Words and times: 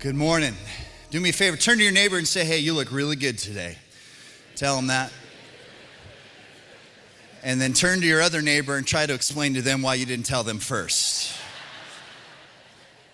Good 0.00 0.16
morning. 0.16 0.54
Do 1.10 1.20
me 1.20 1.28
a 1.28 1.32
favor, 1.34 1.58
turn 1.58 1.76
to 1.76 1.84
your 1.84 1.92
neighbor 1.92 2.16
and 2.16 2.26
say, 2.26 2.42
hey, 2.42 2.56
you 2.56 2.72
look 2.72 2.90
really 2.90 3.16
good 3.16 3.36
today. 3.36 3.76
Tell 4.56 4.74
them 4.74 4.86
that. 4.86 5.12
And 7.42 7.60
then 7.60 7.74
turn 7.74 8.00
to 8.00 8.06
your 8.06 8.22
other 8.22 8.40
neighbor 8.40 8.78
and 8.78 8.86
try 8.86 9.04
to 9.04 9.12
explain 9.12 9.52
to 9.54 9.60
them 9.60 9.82
why 9.82 9.96
you 9.96 10.06
didn't 10.06 10.24
tell 10.24 10.42
them 10.42 10.58
first. 10.58 11.36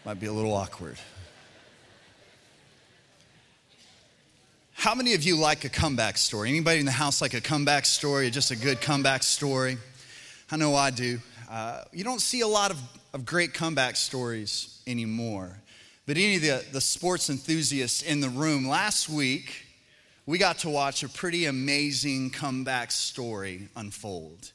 Might 0.05 0.21
be 0.21 0.27
a 0.27 0.33
little 0.33 0.55
awkward. 0.55 0.97
How 4.75 4.95
many 4.95 5.15
of 5.15 5.25
you 5.25 5.37
like 5.37 5.65
a 5.65 5.69
comeback 5.69 6.17
story? 6.17 6.51
Anybody 6.51 6.79
in 6.79 6.87
the 6.87 6.93
house 6.93 7.21
like 7.21 7.35
a 7.35 7.41
comeback 7.41 7.85
story, 7.85 8.31
just 8.31 8.53
a 8.53 8.57
good 8.57 8.81
comeback 8.81 9.25
story? 9.25 9.77
I 10.53 10.57
know 10.57 10.77
I 10.77 10.91
do. 10.91 11.19
Uh, 11.51 11.83
you 11.93 12.05
don't 12.05 12.21
see 12.21 12.43
a 12.43 12.49
lot 12.49 12.71
of, 12.71 12.81
of 13.13 13.27
great 13.27 13.55
comeback 13.55 13.97
stories 13.97 14.81
anymore. 14.87 15.59
But 16.07 16.17
any 16.17 16.37
of 16.37 16.43
the, 16.43 16.65
the 16.71 16.81
sports 16.81 17.31
enthusiasts 17.31 18.03
in 18.03 18.21
the 18.21 18.29
room, 18.29 18.69
last 18.69 19.09
week, 19.09 19.67
we 20.25 20.39
got 20.39 20.59
to 20.59 20.69
watch 20.69 21.03
a 21.03 21.09
pretty 21.09 21.47
amazing 21.47 22.31
comeback 22.31 22.93
story 22.93 23.69
unfold. 23.75 24.53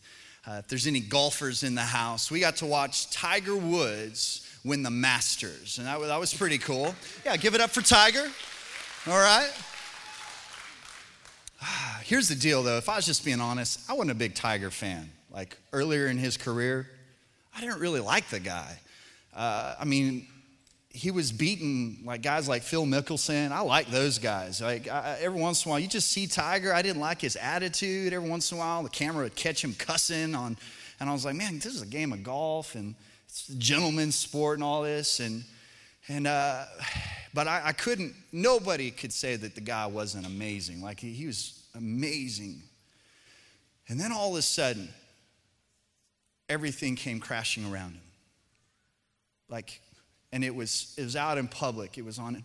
Uh, 0.48 0.56
if 0.60 0.68
there's 0.70 0.88
any 0.88 1.02
golfers 1.02 1.64
in 1.64 1.76
the 1.76 1.82
house, 1.82 2.32
we 2.32 2.40
got 2.40 2.56
to 2.58 2.66
watch 2.66 3.12
Tiger 3.12 3.56
Woods 3.56 4.48
win 4.64 4.82
the 4.82 4.90
Masters, 4.90 5.78
and 5.78 5.88
that 5.88 6.00
was, 6.00 6.08
that 6.08 6.20
was 6.20 6.34
pretty 6.34 6.58
cool. 6.58 6.96
Yeah, 7.26 7.36
give 7.36 7.54
it 7.54 7.62
up 7.62 7.70
for 7.70 7.82
Tiger. 7.82 8.30
All 9.08 9.20
right. 9.20 9.52
Here's 12.04 12.30
the 12.30 12.36
deal, 12.36 12.64
though. 12.64 12.78
If 12.78 12.88
I 12.88 12.96
was 12.96 13.06
just 13.06 13.26
being 13.26 13.42
honest, 13.42 13.90
I 13.90 13.94
wasn't 13.94 14.12
a 14.12 14.16
big 14.16 14.36
Tiger 14.36 14.72
fan. 14.72 15.10
Like 15.34 15.58
earlier 15.74 16.08
in 16.08 16.18
his 16.18 16.38
career, 16.38 16.88
I 17.56 17.60
didn't 17.60 17.80
really 17.80 18.00
like 18.00 18.30
the 18.30 18.40
guy. 18.40 18.80
Uh, 19.36 19.76
I 19.80 19.86
mean, 19.86 20.28
he 20.94 21.12
was 21.12 21.32
beating 21.32 22.00
like 22.04 22.22
guys 22.22 22.50
like 22.50 22.64
Phil 22.64 22.86
Mickelson. 22.86 23.52
I 23.52 23.62
like 23.62 23.88
those 23.88 24.20
guys. 24.20 24.62
Like 24.62 24.90
I, 24.90 25.18
every 25.22 25.40
once 25.40 25.66
in 25.66 25.70
a 25.70 25.72
while, 25.72 25.80
you 25.80 25.88
just 25.88 26.10
see 26.10 26.28
Tiger. 26.28 26.74
I 26.74 26.82
didn't 26.82 27.02
like 27.02 27.22
his 27.22 27.36
attitude. 27.38 28.14
Every 28.14 28.30
once 28.30 28.52
in 28.52 28.58
a 28.58 28.60
while, 28.60 28.84
the 28.84 28.90
camera 28.90 29.24
would 29.24 29.36
catch 29.36 29.64
him 29.64 29.74
cussing 29.74 30.36
on, 30.36 30.58
and 31.00 31.10
I 31.10 31.14
was 31.14 31.26
like, 31.26 31.36
man, 31.36 31.56
this 31.56 31.68
is 31.68 31.82
a 31.82 31.88
game 31.88 32.14
of 32.14 32.24
golf 32.24 32.76
and 32.76 32.96
it's 33.26 33.50
a 33.50 33.56
gentleman's 33.56 34.16
sport 34.16 34.58
and 34.58 34.64
all 34.64 34.84
this. 34.84 35.20
And 35.20 35.44
and 36.08 36.28
uh, 36.28 36.66
but 37.34 37.48
I, 37.48 37.62
I, 37.66 37.72
couldn't. 37.72 38.14
Nobody 38.32 38.92
could 38.92 39.14
say 39.14 39.36
that 39.38 39.56
the 39.56 39.62
guy 39.62 39.86
wasn't 39.86 40.26
amazing. 40.26 40.82
Like 40.82 41.00
he, 41.00 41.12
he 41.14 41.28
was 41.28 41.64
amazing. 41.76 42.62
And 43.88 44.00
then 44.00 44.12
all 44.12 44.32
of 44.32 44.38
a 44.38 44.42
sudden, 44.42 44.90
everything 46.50 46.96
came 46.96 47.20
crashing 47.20 47.72
around 47.72 47.94
him. 47.94 48.02
Like 49.50 49.80
and 50.32 50.44
it 50.44 50.56
was, 50.56 50.94
it 50.98 51.04
was 51.04 51.16
out 51.16 51.38
in 51.38 51.48
public. 51.48 51.98
It 51.98 52.06
was 52.06 52.20
on 52.20 52.44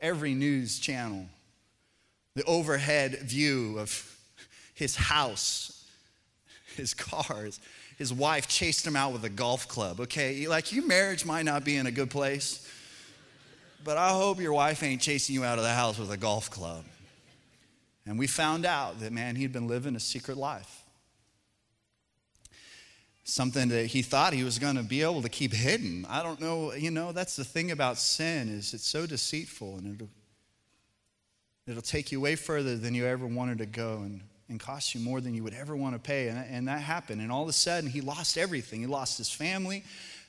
every 0.00 0.34
news 0.34 0.78
channel. 0.78 1.26
The 2.34 2.44
overhead 2.44 3.18
view 3.20 3.78
of 3.78 4.16
his 4.74 4.96
house, 4.96 5.84
his 6.76 6.94
cars. 6.94 7.60
His 7.98 8.12
wife 8.12 8.46
chased 8.46 8.86
him 8.86 8.94
out 8.94 9.14
with 9.14 9.24
a 9.24 9.30
golf 9.30 9.66
club, 9.66 10.00
okay? 10.00 10.46
Like, 10.46 10.70
your 10.70 10.86
marriage 10.86 11.24
might 11.24 11.46
not 11.46 11.64
be 11.64 11.76
in 11.76 11.86
a 11.86 11.90
good 11.90 12.10
place, 12.10 12.70
but 13.82 13.96
I 13.96 14.10
hope 14.10 14.38
your 14.38 14.52
wife 14.52 14.82
ain't 14.82 15.00
chasing 15.00 15.34
you 15.34 15.44
out 15.44 15.56
of 15.56 15.64
the 15.64 15.72
house 15.72 15.98
with 15.98 16.10
a 16.10 16.16
golf 16.18 16.50
club. 16.50 16.84
And 18.04 18.18
we 18.18 18.26
found 18.26 18.66
out 18.66 19.00
that, 19.00 19.12
man, 19.12 19.34
he'd 19.34 19.52
been 19.52 19.66
living 19.66 19.96
a 19.96 20.00
secret 20.00 20.36
life 20.36 20.82
something 23.28 23.68
that 23.70 23.86
he 23.86 24.02
thought 24.02 24.32
he 24.32 24.44
was 24.44 24.60
going 24.60 24.76
to 24.76 24.84
be 24.84 25.02
able 25.02 25.20
to 25.20 25.28
keep 25.28 25.52
hidden. 25.52 26.06
I 26.08 26.22
don't 26.22 26.40
know, 26.40 26.72
you 26.72 26.92
know, 26.92 27.10
that's 27.10 27.34
the 27.34 27.42
thing 27.44 27.72
about 27.72 27.98
sin 27.98 28.48
is 28.48 28.72
it's 28.72 28.86
so 28.86 29.04
deceitful 29.04 29.78
and 29.78 29.96
it'll, 29.96 30.08
it'll 31.66 31.82
take 31.82 32.12
you 32.12 32.20
way 32.20 32.36
further 32.36 32.76
than 32.76 32.94
you 32.94 33.04
ever 33.04 33.26
wanted 33.26 33.58
to 33.58 33.66
go 33.66 33.96
and, 34.04 34.20
and 34.48 34.60
cost 34.60 34.94
you 34.94 35.00
more 35.00 35.20
than 35.20 35.34
you 35.34 35.42
would 35.42 35.54
ever 35.54 35.74
want 35.74 35.96
to 35.96 35.98
pay. 35.98 36.28
And, 36.28 36.38
and 36.48 36.68
that 36.68 36.80
happened. 36.80 37.20
And 37.20 37.32
all 37.32 37.42
of 37.42 37.48
a 37.48 37.52
sudden, 37.52 37.90
he 37.90 38.00
lost 38.00 38.38
everything. 38.38 38.78
He 38.78 38.86
lost 38.86 39.18
his 39.18 39.28
family. 39.28 39.82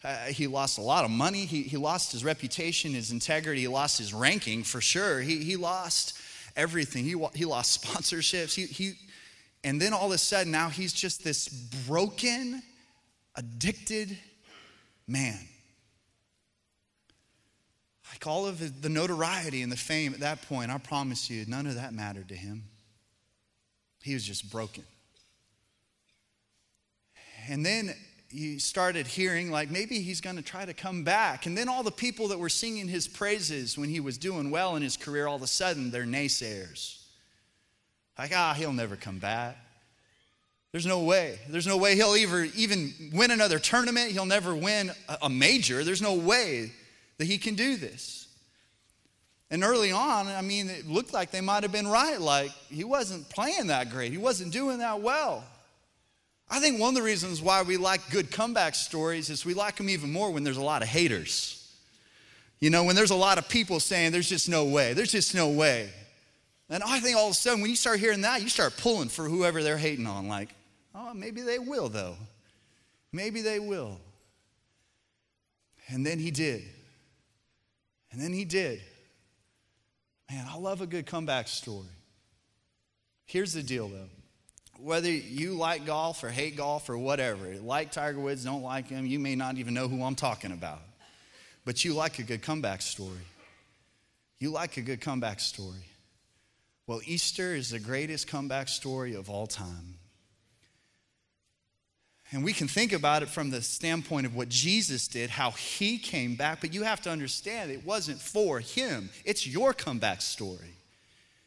Uh, 0.04 0.16
he 0.26 0.48
lost 0.48 0.80
a 0.80 0.82
lot 0.82 1.06
of 1.06 1.12
money. 1.12 1.46
He, 1.46 1.62
he 1.62 1.78
lost 1.78 2.12
his 2.12 2.26
reputation, 2.26 2.94
his 2.94 3.12
integrity. 3.12 3.62
He 3.62 3.68
lost 3.68 4.00
his 4.00 4.12
ranking 4.12 4.64
for 4.64 4.82
sure. 4.82 5.22
He, 5.22 5.44
he 5.44 5.56
lost 5.56 6.18
everything. 6.56 7.04
He, 7.04 7.16
he 7.36 7.46
lost 7.46 7.84
sponsorships. 7.84 8.56
He, 8.56 8.66
he, 8.66 8.94
and 9.64 9.80
then 9.80 9.94
all 9.94 10.08
of 10.08 10.14
a 10.14 10.18
sudden, 10.18 10.52
now 10.52 10.70
he's 10.70 10.94
just 10.94 11.24
this 11.24 11.48
broken, 11.48 12.64
addicted 13.38 14.18
man. 15.08 15.40
Like 18.12 18.26
all 18.26 18.48
of 18.48 18.82
the 18.82 18.90
notoriety 18.90 19.62
and 19.62 19.72
the 19.72 19.78
fame 19.78 20.14
at 20.14 20.22
that 20.22 20.42
point, 20.44 20.72
I 20.72 20.78
promise 20.78 21.30
you, 21.30 21.46
none 21.48 21.68
of 21.68 21.76
that 21.76 21.94
mattered 21.94 22.30
to 22.30 22.36
him. 22.36 22.64
He 24.02 24.14
was 24.14 24.24
just 24.24 24.50
broken. 24.50 24.84
And 27.50 27.66
then 27.66 27.94
you 28.30 28.60
started 28.60 29.08
hearing, 29.08 29.52
like, 29.52 29.70
maybe 29.70 30.02
he's 30.02 30.20
going 30.20 30.36
to 30.36 30.42
try 30.42 30.66
to 30.66 30.74
come 30.74 31.04
back. 31.04 31.46
And 31.46 31.58
then 31.58 31.70
all 31.70 31.84
the 31.84 31.92
people 31.92 32.30
that 32.30 32.40
were 32.40 32.50
singing 32.50 32.88
his 32.88 33.08
praises 33.08 33.78
when 33.78 33.90
he 33.90 34.00
was 34.00 34.18
doing 34.18 34.52
well 34.52 34.76
in 34.76 34.82
his 34.82 34.98
career, 34.98 35.28
all 35.28 35.38
of 35.38 35.42
a 35.42 35.48
sudden, 35.48 35.92
they're 35.92 36.04
naysayers. 36.04 37.04
Like, 38.18 38.32
ah, 38.36 38.54
he'll 38.58 38.74
never 38.74 38.96
come 38.96 39.20
back. 39.20 39.58
There's 40.78 40.86
no 40.86 41.00
way. 41.00 41.40
There's 41.50 41.66
no 41.66 41.76
way 41.76 41.96
he'll 41.96 42.14
ever 42.14 42.44
even 42.56 42.94
win 43.12 43.32
another 43.32 43.58
tournament. 43.58 44.12
He'll 44.12 44.28
never 44.28 44.54
win 44.54 44.92
a 45.24 45.28
major. 45.28 45.84
There's 45.84 46.04
no 46.04 46.14
way 46.14 46.72
that 47.18 47.26
he 47.26 47.40
can 47.40 47.56
do 47.56 47.78
this. 47.78 48.28
And 49.50 49.64
early 49.64 49.92
on, 49.92 50.28
I 50.28 50.44
mean, 50.44 50.70
it 50.70 50.88
looked 50.88 51.14
like 51.14 51.32
they 51.32 51.42
might 51.42 51.64
have 51.64 51.72
been 51.72 51.88
right. 51.88 52.22
Like, 52.22 52.52
he 52.70 52.84
wasn't 52.84 53.28
playing 53.28 53.68
that 53.68 53.90
great, 53.90 54.12
he 54.12 54.20
wasn't 54.20 54.54
doing 54.54 54.78
that 54.78 55.02
well. 55.02 55.44
I 56.48 56.60
think 56.60 56.80
one 56.80 56.90
of 56.90 56.96
the 56.96 57.02
reasons 57.02 57.42
why 57.42 57.64
we 57.64 57.78
like 57.78 58.12
good 58.12 58.30
comeback 58.30 58.76
stories 58.76 59.32
is 59.32 59.44
we 59.44 59.56
like 59.56 59.78
them 59.78 59.90
even 59.90 60.12
more 60.12 60.30
when 60.30 60.44
there's 60.44 60.58
a 60.58 60.64
lot 60.64 60.84
of 60.84 60.88
haters. 60.88 61.76
You 62.60 62.70
know, 62.70 62.84
when 62.84 62.96
there's 62.96 63.10
a 63.10 63.16
lot 63.16 63.40
of 63.40 63.50
people 63.50 63.80
saying, 63.80 64.12
there's 64.12 64.30
just 64.30 64.48
no 64.48 64.66
way, 64.66 64.94
there's 64.94 65.12
just 65.12 65.34
no 65.34 65.50
way. 65.50 65.90
And 66.70 66.84
I 66.84 67.00
think 67.00 67.18
all 67.18 67.28
of 67.28 67.32
a 67.32 67.36
sudden, 67.36 67.62
when 67.62 67.72
you 67.72 67.76
start 67.76 68.00
hearing 68.00 68.22
that, 68.22 68.44
you 68.44 68.50
start 68.50 68.78
pulling 68.78 69.10
for 69.10 69.24
whoever 69.24 69.64
they're 69.64 69.78
hating 69.78 70.06
on. 70.06 70.28
Like, 70.28 70.50
Oh, 71.00 71.14
maybe 71.14 71.42
they 71.42 71.60
will, 71.60 71.90
though. 71.90 72.16
Maybe 73.14 73.42
they 73.42 73.60
will. 73.60 74.00
And 75.90 76.06
then 76.06 76.18
he 76.18 76.32
did. 76.32 76.64
And 78.12 78.20
then 78.20 78.34
he 78.34 78.46
did. 78.46 78.82
Man, 80.30 80.46
I 80.50 80.58
love 80.58 80.82
a 80.82 80.88
good 80.88 81.06
comeback 81.06 81.48
story. 81.48 81.86
Here's 83.26 83.54
the 83.54 83.62
deal, 83.62 83.88
though. 83.88 84.10
Whether 84.80 85.12
you 85.12 85.54
like 85.54 85.86
golf 85.86 86.24
or 86.24 86.30
hate 86.30 86.58
golf 86.58 86.90
or 86.90 86.98
whatever, 86.98 87.56
like 87.56 87.92
Tiger 87.92 88.20
Woods, 88.20 88.44
don't 88.44 88.64
like 88.64 88.90
him, 88.90 89.06
you 89.06 89.20
may 89.20 89.36
not 89.36 89.58
even 89.58 89.74
know 89.74 89.88
who 89.88 90.04
I'm 90.04 90.16
talking 90.16 90.52
about. 90.52 90.82
But 91.64 91.84
you 91.86 91.94
like 91.94 92.20
a 92.20 92.24
good 92.24 92.42
comeback 92.42 92.82
story. 92.82 93.26
You 94.40 94.52
like 94.52 94.78
a 94.78 94.82
good 94.82 95.02
comeback 95.02 95.40
story. 95.40 95.86
Well, 96.86 97.02
Easter 97.06 97.56
is 97.56 97.72
the 97.72 97.80
greatest 97.80 98.28
comeback 98.28 98.68
story 98.68 99.16
of 99.16 99.30
all 99.30 99.48
time. 99.48 99.97
And 102.32 102.44
we 102.44 102.52
can 102.52 102.68
think 102.68 102.92
about 102.92 103.24
it 103.24 103.30
from 103.30 103.52
the 103.52 103.62
standpoint 103.62 104.26
of 104.26 104.36
what 104.36 104.50
Jesus 104.50 105.08
did, 105.08 105.30
how 105.30 105.52
he 105.52 105.98
came 105.98 106.36
back, 106.36 106.60
but 106.60 106.74
you 106.74 106.84
have 106.84 107.02
to 107.02 107.10
understand 107.10 107.72
it 107.72 107.86
wasn't 107.86 108.20
for 108.20 108.60
him. 108.60 109.10
It's 109.24 109.48
your 109.48 109.74
comeback 109.74 110.22
story. 110.22 110.76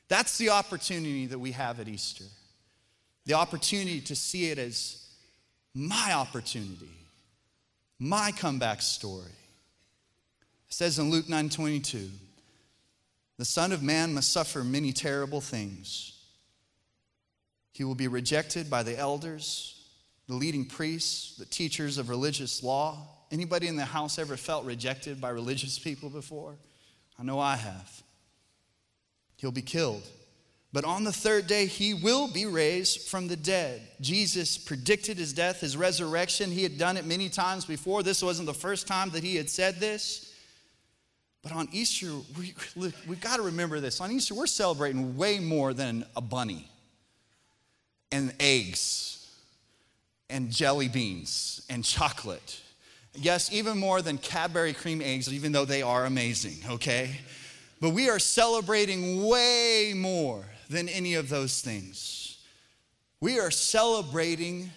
That's 0.09 0.39
the 0.39 0.51
opportunity 0.51 1.27
that 1.27 1.39
we 1.39 1.53
have 1.53 1.81
at 1.81 1.89
Easter. 1.89 2.25
The 3.27 3.35
opportunity 3.35 4.01
to 4.03 4.17
see 4.17 4.51
it 4.51 4.59
as 4.59 5.07
my 5.75 6.15
opportunity, 6.15 6.89
my 7.99 8.33
comeback 8.33 8.81
story. 8.81 9.25
It 10.69 10.75
says 10.75 10.99
in 10.99 11.11
Luke 11.11 11.29
9 11.29 11.51
22, 11.51 12.11
the 13.37 13.45
Son 13.45 13.71
of 13.71 13.83
Man 13.83 14.15
must 14.15 14.33
suffer 14.33 14.65
many 14.65 14.93
terrible 14.93 15.43
things. 15.43 16.19
He 17.73 17.85
will 17.85 17.95
be 17.95 18.09
rejected 18.09 18.71
by 18.71 18.83
the 18.83 18.99
elders 18.99 19.80
the 20.31 20.37
leading 20.37 20.65
priests, 20.65 21.37
the 21.39 21.45
teachers 21.45 21.99
of 21.99 22.09
religious 22.09 22.63
law. 22.63 23.05
Anybody 23.33 23.67
in 23.67 23.75
the 23.75 23.85
house 23.85 24.17
ever 24.17 24.37
felt 24.37 24.65
rejected 24.65 25.21
by 25.21 25.31
religious 25.31 25.77
people 25.77 26.09
before? 26.09 26.55
I 27.19 27.25
know 27.25 27.41
I 27.41 27.57
have. 27.57 28.03
He'll 29.39 29.51
be 29.51 29.61
killed. 29.61 30.05
But 30.73 30.85
on 30.85 31.03
the 31.03 31.13
third 31.13 31.49
day, 31.49 31.67
he 31.67 31.95
will 31.95 32.33
be 32.33 32.47
raised 32.47 33.09
from 33.09 33.27
the 33.27 33.35
dead. 33.35 33.83
Jesus 34.01 34.57
predicted 34.57 35.19
his 35.19 35.33
death, 35.33 35.63
his 35.63 35.77
resurrection. 35.77 36.53
He 36.53 36.63
had 36.63 36.79
done 36.79 36.97
it 36.97 37.05
many 37.05 37.29
times 37.29 37.65
before. 37.65 38.05
This 38.05 38.23
wasn't 38.23 38.47
the 38.47 38.55
first 38.55 38.87
time 38.87 39.11
that 39.11 39.25
he 39.25 39.35
had 39.35 39.51
said 39.51 39.81
this. 39.81 40.33
But 41.43 41.51
on 41.51 41.67
Easter, 41.73 42.13
we, 42.39 42.55
we've 42.77 43.21
got 43.21 43.39
to 43.39 43.43
remember 43.43 43.81
this. 43.81 44.01
On 44.01 44.13
Easter, 44.13 44.37
we're 44.37 44.47
celebrating 44.47 45.17
way 45.17 45.41
more 45.41 45.75
than 45.75 46.07
a 46.15 46.21
bunny 46.21 46.71
and 48.13 48.33
eggs 48.39 49.20
and 50.31 50.51
jelly 50.51 50.89
beans 50.89 51.63
and 51.69 51.85
chocolate. 51.85 52.61
Yes, 53.15 53.53
even 53.53 53.79
more 53.79 54.03
than 54.03 54.19
Cadbury 54.19 54.73
cream 54.73 55.03
eggs, 55.03 55.33
even 55.33 55.53
though 55.53 55.65
they 55.65 55.83
are 55.83 56.05
amazing, 56.05 56.59
okay? 56.71 57.17
But 57.81 57.91
we 57.91 58.09
are 58.09 58.19
celebrating 58.19 59.27
way 59.27 59.93
more 59.97 60.45
than 60.69 60.89
any 60.89 61.15
of 61.15 61.29
those 61.29 61.61
things. 61.61 62.39
We 63.21 63.41
are 63.41 63.51
celebrating 63.51 64.71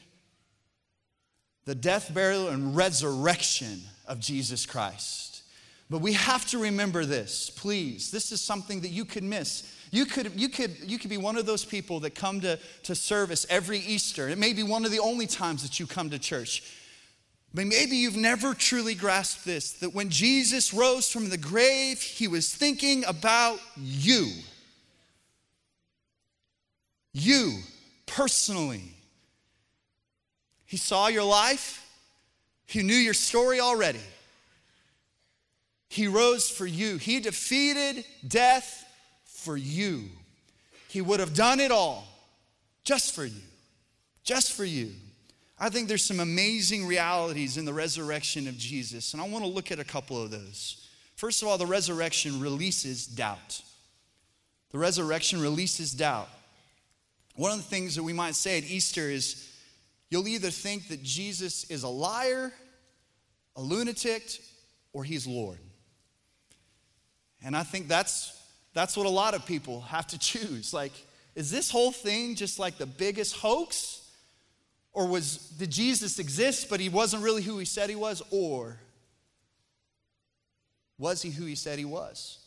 the 1.65 1.75
death, 1.75 2.13
burial, 2.13 2.49
and 2.49 2.75
resurrection 2.75 3.81
of 4.07 4.19
Jesus 4.19 4.65
Christ. 4.65 5.43
But 5.89 6.01
we 6.01 6.13
have 6.13 6.45
to 6.47 6.57
remember 6.57 7.05
this, 7.05 7.49
please. 7.49 8.09
This 8.09 8.31
is 8.31 8.41
something 8.41 8.81
that 8.81 8.89
you 8.89 9.05
could 9.05 9.23
miss. 9.23 9.71
You 9.93 10.07
could, 10.07 10.31
you 10.35 10.49
could, 10.49 10.75
you 10.87 10.97
could 10.97 11.11
be 11.11 11.17
one 11.17 11.37
of 11.37 11.45
those 11.45 11.63
people 11.63 11.99
that 11.99 12.15
come 12.15 12.41
to, 12.41 12.57
to 12.81 12.95
service 12.95 13.45
every 13.47 13.77
Easter. 13.77 14.27
It 14.27 14.39
may 14.39 14.53
be 14.53 14.63
one 14.63 14.85
of 14.85 14.91
the 14.91 14.97
only 14.97 15.27
times 15.27 15.61
that 15.61 15.79
you 15.79 15.85
come 15.85 16.09
to 16.09 16.17
church. 16.17 16.63
But 17.53 17.67
maybe 17.67 17.97
you've 17.97 18.17
never 18.17 18.55
truly 18.55 18.95
grasped 18.95 19.45
this 19.45 19.73
that 19.73 19.93
when 19.93 20.09
Jesus 20.09 20.73
rose 20.73 21.11
from 21.11 21.29
the 21.29 21.37
grave, 21.37 22.01
he 22.01 22.27
was 22.27 22.51
thinking 22.51 23.05
about 23.05 23.59
you. 23.77 24.31
You 27.13 27.59
personally. 28.07 28.95
He 30.65 30.77
saw 30.77 31.05
your 31.05 31.23
life, 31.23 31.87
he 32.65 32.81
knew 32.81 32.95
your 32.95 33.13
story 33.13 33.59
already. 33.59 34.01
He 35.87 36.07
rose 36.07 36.49
for 36.49 36.65
you, 36.65 36.97
he 36.97 37.19
defeated 37.19 38.05
death 38.27 38.83
for 39.43 39.57
you. 39.57 40.05
He 40.87 41.01
would 41.01 41.19
have 41.19 41.33
done 41.33 41.59
it 41.59 41.71
all 41.71 42.07
just 42.83 43.13
for 43.13 43.25
you, 43.25 43.41
just 44.23 44.53
for 44.53 44.65
you. 44.65 44.91
I 45.59 45.69
think 45.69 45.87
there's 45.87 46.03
some 46.03 46.19
amazing 46.19 46.85
realities 46.85 47.57
in 47.57 47.65
the 47.65 47.73
resurrection 47.73 48.47
of 48.47 48.57
Jesus, 48.57 49.13
and 49.13 49.21
I 49.21 49.27
want 49.27 49.43
to 49.43 49.49
look 49.49 49.71
at 49.71 49.79
a 49.79 49.83
couple 49.83 50.21
of 50.21 50.31
those. 50.31 50.89
First 51.15 51.41
of 51.41 51.47
all, 51.47 51.57
the 51.57 51.65
resurrection 51.65 52.41
releases 52.41 53.05
doubt. 53.05 53.61
The 54.71 54.77
resurrection 54.77 55.41
releases 55.41 55.93
doubt. 55.93 56.29
One 57.35 57.51
of 57.51 57.57
the 57.57 57.63
things 57.63 57.95
that 57.95 58.03
we 58.03 58.13
might 58.13 58.35
say 58.35 58.57
at 58.57 58.63
Easter 58.63 59.09
is 59.09 59.49
you'll 60.09 60.27
either 60.27 60.49
think 60.49 60.87
that 60.89 61.01
Jesus 61.01 61.63
is 61.69 61.83
a 61.83 61.87
liar, 61.87 62.51
a 63.55 63.61
lunatic, 63.61 64.23
or 64.91 65.03
he's 65.03 65.25
Lord. 65.25 65.59
And 67.43 67.55
I 67.55 67.63
think 67.63 67.87
that's, 67.87 68.39
that's 68.73 68.97
what 68.97 69.05
a 69.05 69.09
lot 69.09 69.33
of 69.33 69.45
people 69.45 69.81
have 69.81 70.07
to 70.07 70.19
choose. 70.19 70.73
Like, 70.73 70.93
is 71.35 71.51
this 71.51 71.69
whole 71.69 71.91
thing 71.91 72.35
just 72.35 72.59
like 72.59 72.77
the 72.77 72.85
biggest 72.85 73.35
hoax? 73.35 73.99
Or 74.93 75.07
was 75.07 75.37
did 75.37 75.71
Jesus 75.71 76.19
exist 76.19 76.69
but 76.69 76.79
he 76.79 76.89
wasn't 76.89 77.23
really 77.23 77.41
who 77.41 77.57
he 77.57 77.65
said 77.65 77.89
he 77.89 77.95
was 77.95 78.21
or 78.29 78.79
was 80.99 81.21
he 81.21 81.31
who 81.31 81.45
he 81.45 81.55
said 81.55 81.79
he 81.79 81.85
was? 81.85 82.39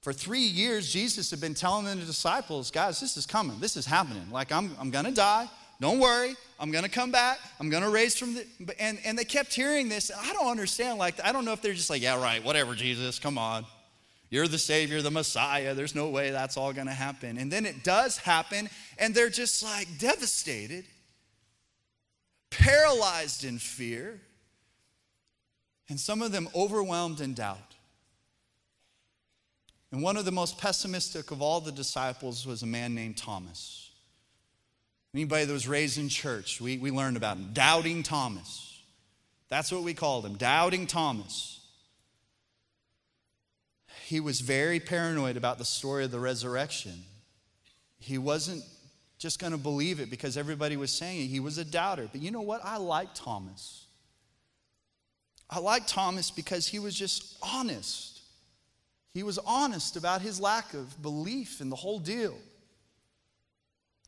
For 0.00 0.12
three 0.12 0.40
years, 0.40 0.90
Jesus 0.90 1.30
had 1.30 1.40
been 1.40 1.54
telling 1.54 1.84
the 1.84 1.96
disciples, 1.96 2.70
guys, 2.70 3.00
this 3.00 3.16
is 3.16 3.26
coming. 3.26 3.58
This 3.60 3.76
is 3.76 3.84
happening. 3.84 4.30
Like, 4.30 4.52
I'm, 4.52 4.74
I'm 4.78 4.90
going 4.90 5.04
to 5.04 5.10
die. 5.10 5.48
Don't 5.80 5.98
worry. 5.98 6.34
I'm 6.58 6.70
going 6.70 6.84
to 6.84 6.90
come 6.90 7.10
back. 7.10 7.38
I'm 7.60 7.68
going 7.68 7.82
to 7.82 7.90
raise 7.90 8.16
from 8.16 8.34
the. 8.34 8.46
And, 8.80 8.98
and 9.04 9.18
they 9.18 9.24
kept 9.24 9.52
hearing 9.52 9.88
this. 9.88 10.10
I 10.16 10.32
don't 10.32 10.48
understand. 10.48 10.98
Like, 10.98 11.22
I 11.22 11.32
don't 11.32 11.44
know 11.44 11.52
if 11.52 11.62
they're 11.62 11.74
just 11.74 11.90
like, 11.90 12.00
yeah, 12.00 12.20
right, 12.20 12.42
whatever, 12.42 12.74
Jesus, 12.74 13.18
come 13.18 13.38
on. 13.38 13.66
You're 14.30 14.48
the 14.48 14.58
Savior, 14.58 15.00
the 15.00 15.10
Messiah. 15.10 15.74
There's 15.74 15.94
no 15.94 16.08
way 16.10 16.30
that's 16.30 16.56
all 16.56 16.72
going 16.72 16.86
to 16.86 16.92
happen. 16.92 17.38
And 17.38 17.50
then 17.50 17.64
it 17.64 17.82
does 17.82 18.18
happen, 18.18 18.68
and 18.98 19.14
they're 19.14 19.30
just 19.30 19.62
like 19.62 19.88
devastated, 19.98 20.84
paralyzed 22.50 23.44
in 23.44 23.58
fear, 23.58 24.20
and 25.88 25.98
some 25.98 26.20
of 26.20 26.32
them 26.32 26.48
overwhelmed 26.54 27.20
in 27.20 27.32
doubt. 27.32 27.74
And 29.90 30.02
one 30.02 30.18
of 30.18 30.26
the 30.26 30.32
most 30.32 30.58
pessimistic 30.58 31.30
of 31.30 31.40
all 31.40 31.60
the 31.60 31.72
disciples 31.72 32.46
was 32.46 32.62
a 32.62 32.66
man 32.66 32.94
named 32.94 33.16
Thomas. 33.16 33.90
Anybody 35.14 35.46
that 35.46 35.52
was 35.52 35.66
raised 35.66 35.96
in 35.96 36.10
church, 36.10 36.60
we, 36.60 36.76
we 36.76 36.90
learned 36.90 37.16
about 37.16 37.38
him. 37.38 37.50
Doubting 37.54 38.02
Thomas. 38.02 38.78
That's 39.48 39.72
what 39.72 39.82
we 39.82 39.94
called 39.94 40.26
him, 40.26 40.34
Doubting 40.34 40.86
Thomas 40.86 41.58
he 44.08 44.20
was 44.20 44.40
very 44.40 44.80
paranoid 44.80 45.36
about 45.36 45.58
the 45.58 45.66
story 45.66 46.02
of 46.02 46.10
the 46.10 46.18
resurrection. 46.18 47.04
He 47.98 48.16
wasn't 48.16 48.64
just 49.18 49.38
going 49.38 49.52
to 49.52 49.58
believe 49.58 50.00
it 50.00 50.08
because 50.08 50.38
everybody 50.38 50.78
was 50.78 50.90
saying 50.90 51.20
it. 51.20 51.26
He 51.26 51.40
was 51.40 51.58
a 51.58 51.64
doubter. 51.64 52.08
But 52.10 52.22
you 52.22 52.30
know 52.30 52.40
what? 52.40 52.62
I 52.64 52.78
like 52.78 53.08
Thomas. 53.12 53.84
I 55.50 55.58
like 55.58 55.86
Thomas 55.86 56.30
because 56.30 56.66
he 56.66 56.78
was 56.78 56.94
just 56.94 57.36
honest. 57.42 58.22
He 59.12 59.22
was 59.22 59.38
honest 59.44 59.94
about 59.94 60.22
his 60.22 60.40
lack 60.40 60.72
of 60.72 61.02
belief 61.02 61.60
in 61.60 61.68
the 61.68 61.76
whole 61.76 61.98
deal. 61.98 62.38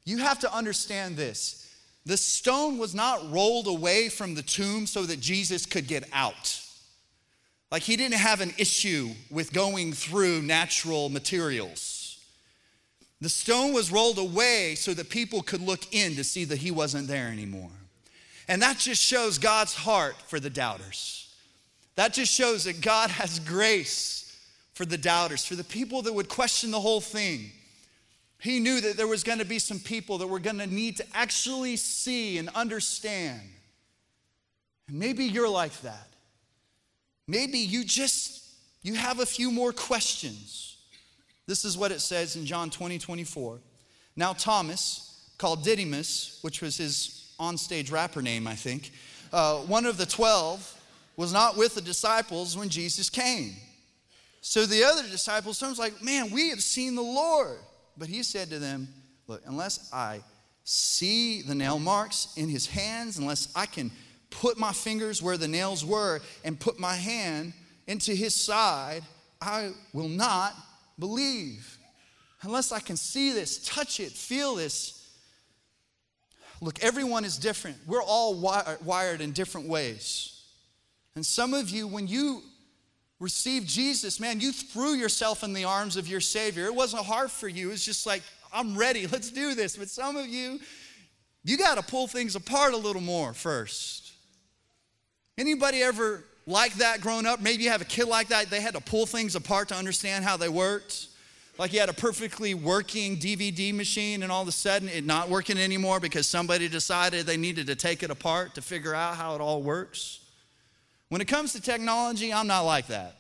You 0.07 0.17
have 0.17 0.39
to 0.39 0.55
understand 0.55 1.19
this. 1.19 1.77
The 2.07 2.17
stone 2.17 2.79
was 2.79 2.95
not 2.95 3.31
rolled 3.31 3.67
away 3.67 4.09
from 4.09 4.35
the 4.35 4.41
tomb 4.41 4.87
so 4.87 5.03
that 5.03 5.21
Jesus 5.21 5.67
could 5.67 5.87
get 5.87 6.09
out. 6.15 6.65
Like 7.71 7.83
he 7.83 7.97
didn't 7.97 8.19
have 8.19 8.41
an 8.41 8.53
issue 8.59 9.11
with 9.31 9.53
going 9.53 9.93
through 9.93 10.43
natural 10.43 11.09
materials. 11.09 12.19
The 13.21 13.29
stone 13.29 13.73
was 13.73 13.93
rolled 13.93 14.19
away 14.19 14.75
so 14.75 14.95
that 14.95 15.11
people 15.11 15.43
could 15.43 15.61
look 15.61 15.93
in 15.93 16.17
to 16.17 16.25
see 16.25 16.45
that 16.47 16.59
he 16.59 16.71
wasn't 16.71 17.07
there 17.07 17.29
anymore. 17.29 17.71
And 18.49 18.63
that 18.63 18.79
just 18.79 19.03
shows 19.03 19.39
God's 19.39 19.75
heart 19.75 20.17
for 20.27 20.41
the 20.41 20.51
doubters. 20.51 21.33
That 21.95 22.15
just 22.15 22.33
shows 22.33 22.65
that 22.65 22.81
God 22.81 23.11
has 23.11 23.39
grace 23.39 24.37
for 24.73 24.85
the 24.87 24.99
doubters, 24.99 25.45
for 25.45 25.55
the 25.55 25.65
people 25.65 26.03
that 26.03 26.13
would 26.13 26.29
question 26.29 26.71
the 26.71 26.81
whole 26.81 27.01
thing. 27.01 27.53
He 28.41 28.59
knew 28.59 28.81
that 28.81 28.97
there 28.97 29.07
was 29.07 29.23
going 29.23 29.39
to 29.39 29.45
be 29.45 29.59
some 29.59 29.79
people 29.79 30.19
that 30.19 30.27
were 30.27 30.39
going 30.39 30.59
to 30.59 30.67
need 30.67 30.97
to 30.97 31.05
actually 31.13 31.77
see 31.77 32.39
and 32.39 32.49
understand. 32.55 33.43
And 34.89 34.99
maybe 34.99 35.27
you're 35.27 35.49
like 35.49 35.79
that. 35.83 36.09
Maybe 37.31 37.59
you 37.59 37.85
just 37.85 38.43
you 38.83 38.95
have 38.95 39.21
a 39.21 39.27
few 39.27 39.53
more 39.53 39.73
questions. 39.73 40.79
This 41.47 41.65
is 41.65 41.79
what 41.79 41.93
it 41.93 42.01
says 42.01 42.35
in 42.35 42.45
John 42.45 42.71
20, 42.71 42.99
24. 42.99 43.61
Now 44.17 44.33
Thomas, 44.33 45.31
called 45.39 45.63
Didymus, 45.63 46.41
which 46.43 46.61
was 46.61 46.77
his 46.77 47.33
onstage 47.39 47.93
rapper 47.93 48.21
name, 48.21 48.49
I 48.49 48.57
think, 48.57 48.91
uh, 49.33 49.59
one 49.59 49.87
of 49.87 49.97
the 49.97 50.07
twelve, 50.07 50.75
was 51.17 51.33
not 51.33 51.57
with 51.57 51.77
the 51.77 51.81
disciples 51.81 52.57
when 52.57 52.69
Jesus 52.69 53.09
came. 53.09 53.55
So 54.41 54.67
the 54.67 54.83
other 54.83 55.03
disciples, 55.05 55.63
was 55.63 55.79
like, 55.79 56.03
man, 56.03 56.33
we 56.33 56.49
have 56.51 56.63
seen 56.63 56.97
the 56.97 57.03
Lord. 57.03 57.59
But 57.97 58.09
he 58.09 58.25
said 58.25 58.51
to 58.51 58.59
them, 58.59 58.89
look, 59.29 59.43
unless 59.47 59.93
I 59.93 60.21
see 60.65 61.43
the 61.43 61.55
nail 61.55 61.79
marks 61.79 62.33
in 62.37 62.49
his 62.49 62.67
hands, 62.67 63.19
unless 63.19 63.53
I 63.55 63.67
can 63.67 63.93
put 64.31 64.59
my 64.59 64.73
fingers 64.73 65.23
where 65.23 65.37
the 65.37 65.49
nails 65.49 65.85
were 65.85 66.21
and 66.45 66.59
put 66.59 66.79
my 66.79 66.95
hand 66.95 67.53
into 67.87 68.15
his 68.15 68.35
side, 68.35 69.03
I 69.41 69.71
will 69.93 70.09
not 70.09 70.55
believe. 70.99 71.79
Unless 72.43 72.73
I 72.73 72.81
can 72.81 72.97
see 72.97 73.33
this, 73.33 73.59
touch 73.67 74.01
it, 74.01 74.13
feel 74.13 74.55
this. 74.55 74.97
Look, 76.61 76.83
everyone 76.83 77.25
is 77.25 77.39
different. 77.39 77.77
We're 77.87 78.03
all 78.03 78.35
wired 78.83 79.21
in 79.21 79.33
different 79.33 79.69
ways. 79.69 80.43
And 81.15 81.25
some 81.25 81.55
of 81.55 81.71
you, 81.71 81.89
when 81.89 82.07
you 82.07 82.43
received 83.19 83.69
Jesus, 83.69 84.21
man, 84.21 84.41
you 84.41 84.53
threw 84.53 84.93
yourself 84.93 85.43
in 85.43 85.53
the 85.53 85.65
arms 85.65 85.97
of 85.97 86.07
your 86.07 86.21
Savior. 86.21 86.67
It 86.67 86.75
wasn't 86.75 87.05
hard 87.05 87.31
for 87.31 87.49
you. 87.49 87.71
It's 87.71 87.85
just 87.85 88.07
like, 88.07 88.23
I'm 88.53 88.77
ready, 88.77 89.07
let's 89.07 89.31
do 89.31 89.55
this. 89.55 89.77
But 89.77 89.89
some 89.89 90.17
of 90.17 90.27
you, 90.27 90.61
you 91.45 91.57
got 91.57 91.77
to 91.77 91.83
pull 91.83 92.07
things 92.07 92.37
apart 92.37 92.75
a 92.75 92.77
little 92.77 93.03
more 93.03 93.33
first. 93.33 94.10
Anybody 95.39 95.83
ever 95.83 96.25
like 96.47 96.75
that 96.75 97.01
growing 97.01 97.27
up? 97.27 97.41
Maybe 97.41 97.65
you 97.65 97.71
have 97.71 97.81
a 97.81 97.87
kid 97.87 98.07
like 98.07 98.29
that. 98.29 98.51
They 98.51 98.61
had 98.61 98.75
to 98.75 98.81
pull 98.81 99.07
things 99.07 99.35
apart 99.35 99.69
to 99.69 99.75
understand 99.75 100.25
how 100.25 100.37
they 100.37 100.49
worked. 100.49 101.07
Like 101.59 101.73
you 101.73 101.81
had 101.81 101.89
a 101.89 101.95
perfectly 101.95 102.55
working 102.55 103.19
DVD 103.19 103.75
machine, 103.75 104.23
and 104.23 104.33
all 104.33 104.41
of 104.41 104.49
a 104.49 104.53
sudden 104.53 104.89
it 104.89 105.05
not 105.05 105.29
working 105.29 105.59
anymore 105.59 106.01
because 106.01 106.27
somebody 106.27 106.69
decided 106.69 107.27
they 107.27 107.37
needed 107.37 107.67
to 107.67 107.75
take 107.75 108.03
it 108.03 108.11
apart 108.11 108.55
to 108.55 108.63
figure 108.63 108.95
out 108.95 109.17
how 109.17 109.35
it 109.35 109.41
all 109.41 109.63
works. 109.63 110.21
When 111.11 111.21
it 111.21 111.27
comes 111.27 111.53
to 111.53 111.61
technology, 111.61 112.33
I'm 112.33 112.47
not 112.47 112.63
like 112.63 112.87
that. 112.87 113.17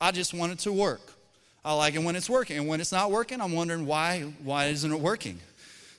I 0.00 0.12
just 0.12 0.32
want 0.32 0.52
it 0.52 0.60
to 0.60 0.72
work. 0.72 1.12
I 1.64 1.74
like 1.74 1.94
it 1.94 2.02
when 2.02 2.16
it's 2.16 2.30
working. 2.30 2.56
And 2.56 2.68
when 2.68 2.80
it's 2.80 2.92
not 2.92 3.10
working, 3.10 3.40
I'm 3.40 3.52
wondering 3.52 3.84
why, 3.84 4.20
why 4.42 4.66
isn't 4.66 4.90
it 4.90 5.00
working? 5.00 5.38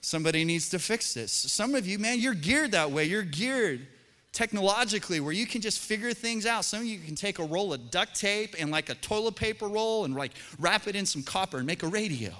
Somebody 0.02 0.46
needs 0.46 0.70
to 0.70 0.80
fix 0.80 1.14
this. 1.14 1.32
Some 1.32 1.76
of 1.76 1.86
you, 1.86 2.00
man, 2.00 2.20
you're 2.20 2.34
geared 2.34 2.72
that 2.72 2.90
way. 2.90 3.04
You're 3.04 3.22
geared 3.22 3.86
technologically 4.32 5.20
where 5.20 5.34
you 5.34 5.46
can 5.46 5.62
just 5.62 5.80
figure 5.80 6.14
things 6.14 6.46
out. 6.46 6.66
Some 6.66 6.82
of 6.82 6.86
you 6.86 7.00
can 7.00 7.16
take 7.16 7.40
a 7.40 7.44
roll 7.44 7.74
of 7.74 7.92
duct 7.92 8.20
tape 8.20 8.56
and 8.60 8.72
like 8.72 8.90
a 8.90 8.96
toilet 8.96 9.36
paper 9.36 9.68
roll 9.68 10.06
and 10.06 10.16
like 10.16 10.34
wrap 10.60 10.88
it 10.88 10.96
in 10.96 11.06
some 11.06 11.24
copper 11.24 11.58
and 11.58 11.66
make 11.66 11.84
a 11.84 11.88
radio. 11.88 12.32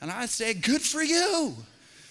And 0.00 0.10
I 0.10 0.26
say, 0.26 0.54
good 0.54 0.82
for 0.82 1.02
you. 1.02 1.54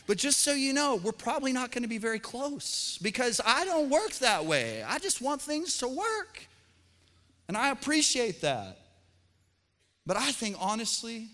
But 0.07 0.17
just 0.17 0.39
so 0.39 0.53
you 0.53 0.73
know, 0.73 0.95
we're 0.95 1.11
probably 1.11 1.53
not 1.53 1.71
going 1.71 1.83
to 1.83 1.89
be 1.89 1.97
very 1.97 2.19
close 2.19 2.97
because 3.01 3.39
I 3.45 3.65
don't 3.65 3.89
work 3.89 4.13
that 4.15 4.45
way. 4.45 4.83
I 4.83 4.97
just 4.97 5.21
want 5.21 5.41
things 5.41 5.77
to 5.79 5.87
work. 5.87 6.47
And 7.47 7.57
I 7.57 7.71
appreciate 7.71 8.41
that. 8.41 8.77
But 10.05 10.17
I 10.17 10.31
think 10.31 10.55
honestly, 10.59 11.27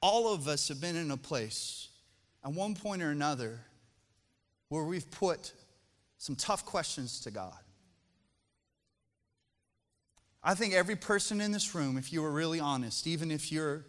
all 0.00 0.32
of 0.32 0.48
us 0.48 0.68
have 0.68 0.80
been 0.80 0.96
in 0.96 1.10
a 1.10 1.16
place 1.16 1.88
at 2.44 2.52
one 2.52 2.74
point 2.74 3.02
or 3.02 3.10
another 3.10 3.60
where 4.68 4.84
we've 4.84 5.10
put 5.10 5.52
some 6.18 6.36
tough 6.36 6.64
questions 6.64 7.20
to 7.20 7.30
God. 7.30 7.52
I 10.42 10.54
think 10.54 10.74
every 10.74 10.96
person 10.96 11.40
in 11.40 11.52
this 11.52 11.74
room, 11.74 11.96
if 11.96 12.12
you 12.12 12.20
were 12.20 12.30
really 12.30 12.60
honest, 12.60 13.06
even 13.06 13.30
if 13.30 13.50
you're 13.50 13.84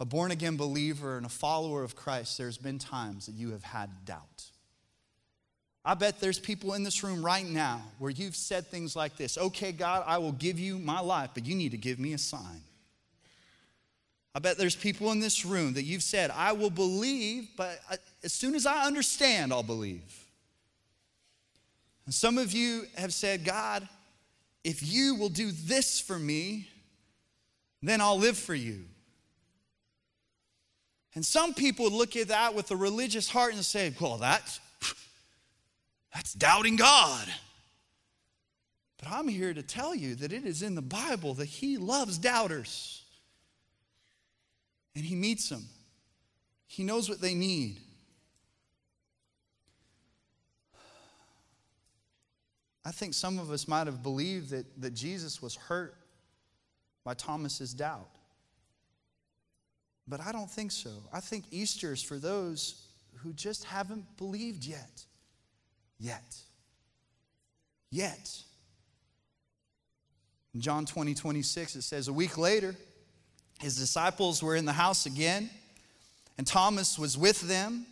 a 0.00 0.04
born 0.04 0.32
again 0.32 0.56
believer 0.56 1.16
and 1.16 1.24
a 1.24 1.30
follower 1.30 1.84
of 1.84 1.94
Christ, 1.94 2.36
there's 2.36 2.58
been 2.58 2.78
times 2.78 3.26
that 3.26 3.36
you 3.36 3.50
have 3.52 3.62
had 3.62 4.04
doubt. 4.04 4.50
I 5.84 5.94
bet 5.94 6.18
there's 6.18 6.38
people 6.38 6.72
in 6.74 6.82
this 6.82 7.04
room 7.04 7.24
right 7.24 7.46
now 7.46 7.82
where 7.98 8.10
you've 8.10 8.34
said 8.34 8.66
things 8.66 8.96
like 8.96 9.16
this 9.16 9.38
Okay, 9.38 9.70
God, 9.70 10.02
I 10.06 10.18
will 10.18 10.32
give 10.32 10.58
you 10.58 10.78
my 10.78 11.00
life, 11.00 11.30
but 11.34 11.46
you 11.46 11.54
need 11.54 11.70
to 11.70 11.76
give 11.76 11.98
me 11.98 12.14
a 12.14 12.18
sign. 12.18 12.62
I 14.34 14.40
bet 14.40 14.58
there's 14.58 14.74
people 14.74 15.12
in 15.12 15.20
this 15.20 15.44
room 15.44 15.74
that 15.74 15.84
you've 15.84 16.02
said, 16.02 16.32
I 16.32 16.52
will 16.52 16.70
believe, 16.70 17.50
but 17.56 17.78
as 18.24 18.32
soon 18.32 18.56
as 18.56 18.66
I 18.66 18.84
understand, 18.84 19.52
I'll 19.52 19.62
believe. 19.62 20.23
And 22.06 22.14
some 22.14 22.38
of 22.38 22.52
you 22.52 22.84
have 22.96 23.12
said, 23.12 23.44
God, 23.44 23.88
if 24.62 24.82
you 24.82 25.14
will 25.14 25.28
do 25.28 25.50
this 25.50 26.00
for 26.00 26.18
me, 26.18 26.68
then 27.82 28.00
I'll 28.00 28.18
live 28.18 28.36
for 28.36 28.54
you. 28.54 28.84
And 31.14 31.24
some 31.24 31.54
people 31.54 31.90
look 31.90 32.16
at 32.16 32.28
that 32.28 32.54
with 32.54 32.70
a 32.70 32.76
religious 32.76 33.28
heart 33.28 33.54
and 33.54 33.64
say, 33.64 33.92
well, 34.00 34.16
that's, 34.16 34.60
that's 36.12 36.34
doubting 36.34 36.76
God. 36.76 37.28
But 38.98 39.12
I'm 39.12 39.28
here 39.28 39.54
to 39.54 39.62
tell 39.62 39.94
you 39.94 40.14
that 40.16 40.32
it 40.32 40.44
is 40.44 40.62
in 40.62 40.74
the 40.74 40.82
Bible 40.82 41.34
that 41.34 41.46
He 41.46 41.76
loves 41.76 42.18
doubters. 42.18 43.02
And 44.96 45.04
He 45.04 45.14
meets 45.14 45.48
them, 45.48 45.64
He 46.66 46.84
knows 46.84 47.08
what 47.08 47.20
they 47.20 47.34
need. 47.34 47.80
I 52.84 52.90
think 52.90 53.14
some 53.14 53.38
of 53.38 53.50
us 53.50 53.66
might 53.66 53.86
have 53.86 54.02
believed 54.02 54.50
that, 54.50 54.66
that 54.80 54.94
Jesus 54.94 55.40
was 55.40 55.54
hurt 55.54 55.94
by 57.02 57.14
Thomas's 57.14 57.72
doubt. 57.72 58.08
But 60.06 60.20
I 60.20 60.32
don't 60.32 60.50
think 60.50 60.70
so. 60.70 60.90
I 61.12 61.20
think 61.20 61.44
Easter 61.50 61.92
is 61.92 62.02
for 62.02 62.18
those 62.18 62.86
who 63.16 63.32
just 63.32 63.64
haven't 63.64 64.04
believed 64.18 64.64
yet. 64.64 65.04
Yet. 65.98 66.36
Yet. 67.90 68.42
In 70.52 70.60
John 70.60 70.84
20, 70.84 71.14
26, 71.14 71.76
it 71.76 71.82
says, 71.82 72.08
A 72.08 72.12
week 72.12 72.36
later, 72.36 72.74
his 73.60 73.76
disciples 73.76 74.42
were 74.42 74.56
in 74.56 74.66
the 74.66 74.72
house 74.72 75.06
again, 75.06 75.48
and 76.36 76.46
Thomas 76.46 76.98
was 76.98 77.16
with 77.16 77.40
them. 77.42 77.86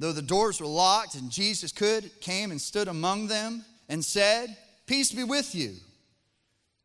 Though 0.00 0.12
the 0.12 0.22
doors 0.22 0.60
were 0.60 0.66
locked 0.66 1.16
and 1.16 1.28
Jesus 1.28 1.72
could, 1.72 2.20
came 2.20 2.52
and 2.52 2.60
stood 2.60 2.86
among 2.86 3.26
them 3.26 3.64
and 3.88 4.04
said, 4.04 4.56
Peace 4.86 5.12
be 5.12 5.24
with 5.24 5.54
you. 5.54 5.74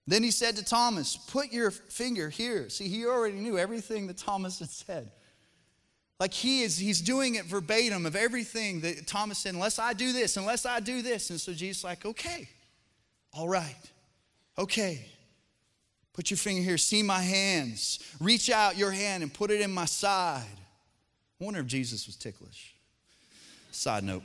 Then 0.05 0.23
he 0.23 0.31
said 0.31 0.57
to 0.57 0.65
Thomas, 0.65 1.15
Put 1.15 1.51
your 1.51 1.71
finger 1.71 2.29
here. 2.29 2.69
See, 2.69 2.87
he 2.87 3.05
already 3.05 3.37
knew 3.37 3.57
everything 3.57 4.07
that 4.07 4.17
Thomas 4.17 4.59
had 4.59 4.69
said. 4.69 5.11
Like 6.19 6.33
he 6.33 6.61
is, 6.61 6.77
he's 6.77 7.01
doing 7.01 7.35
it 7.35 7.45
verbatim 7.45 8.05
of 8.05 8.15
everything 8.15 8.81
that 8.81 9.07
Thomas 9.07 9.39
said, 9.39 9.53
unless 9.53 9.79
I 9.79 9.93
do 9.93 10.13
this, 10.13 10.37
unless 10.37 10.65
I 10.65 10.79
do 10.79 11.01
this. 11.01 11.29
And 11.29 11.41
so 11.41 11.53
Jesus 11.53 11.83
like, 11.83 12.05
okay, 12.05 12.47
all 13.33 13.49
right, 13.49 13.75
okay. 14.57 15.05
Put 16.13 16.29
your 16.29 16.37
finger 16.37 16.61
here, 16.61 16.77
see 16.77 17.01
my 17.01 17.21
hands. 17.21 17.99
Reach 18.19 18.51
out 18.51 18.77
your 18.77 18.91
hand 18.91 19.23
and 19.23 19.33
put 19.33 19.49
it 19.49 19.61
in 19.61 19.71
my 19.71 19.85
side. 19.85 20.43
I 21.41 21.43
wonder 21.43 21.59
if 21.59 21.65
Jesus 21.65 22.05
was 22.05 22.15
ticklish. 22.15 22.75
Side 23.71 24.03
note. 24.03 24.23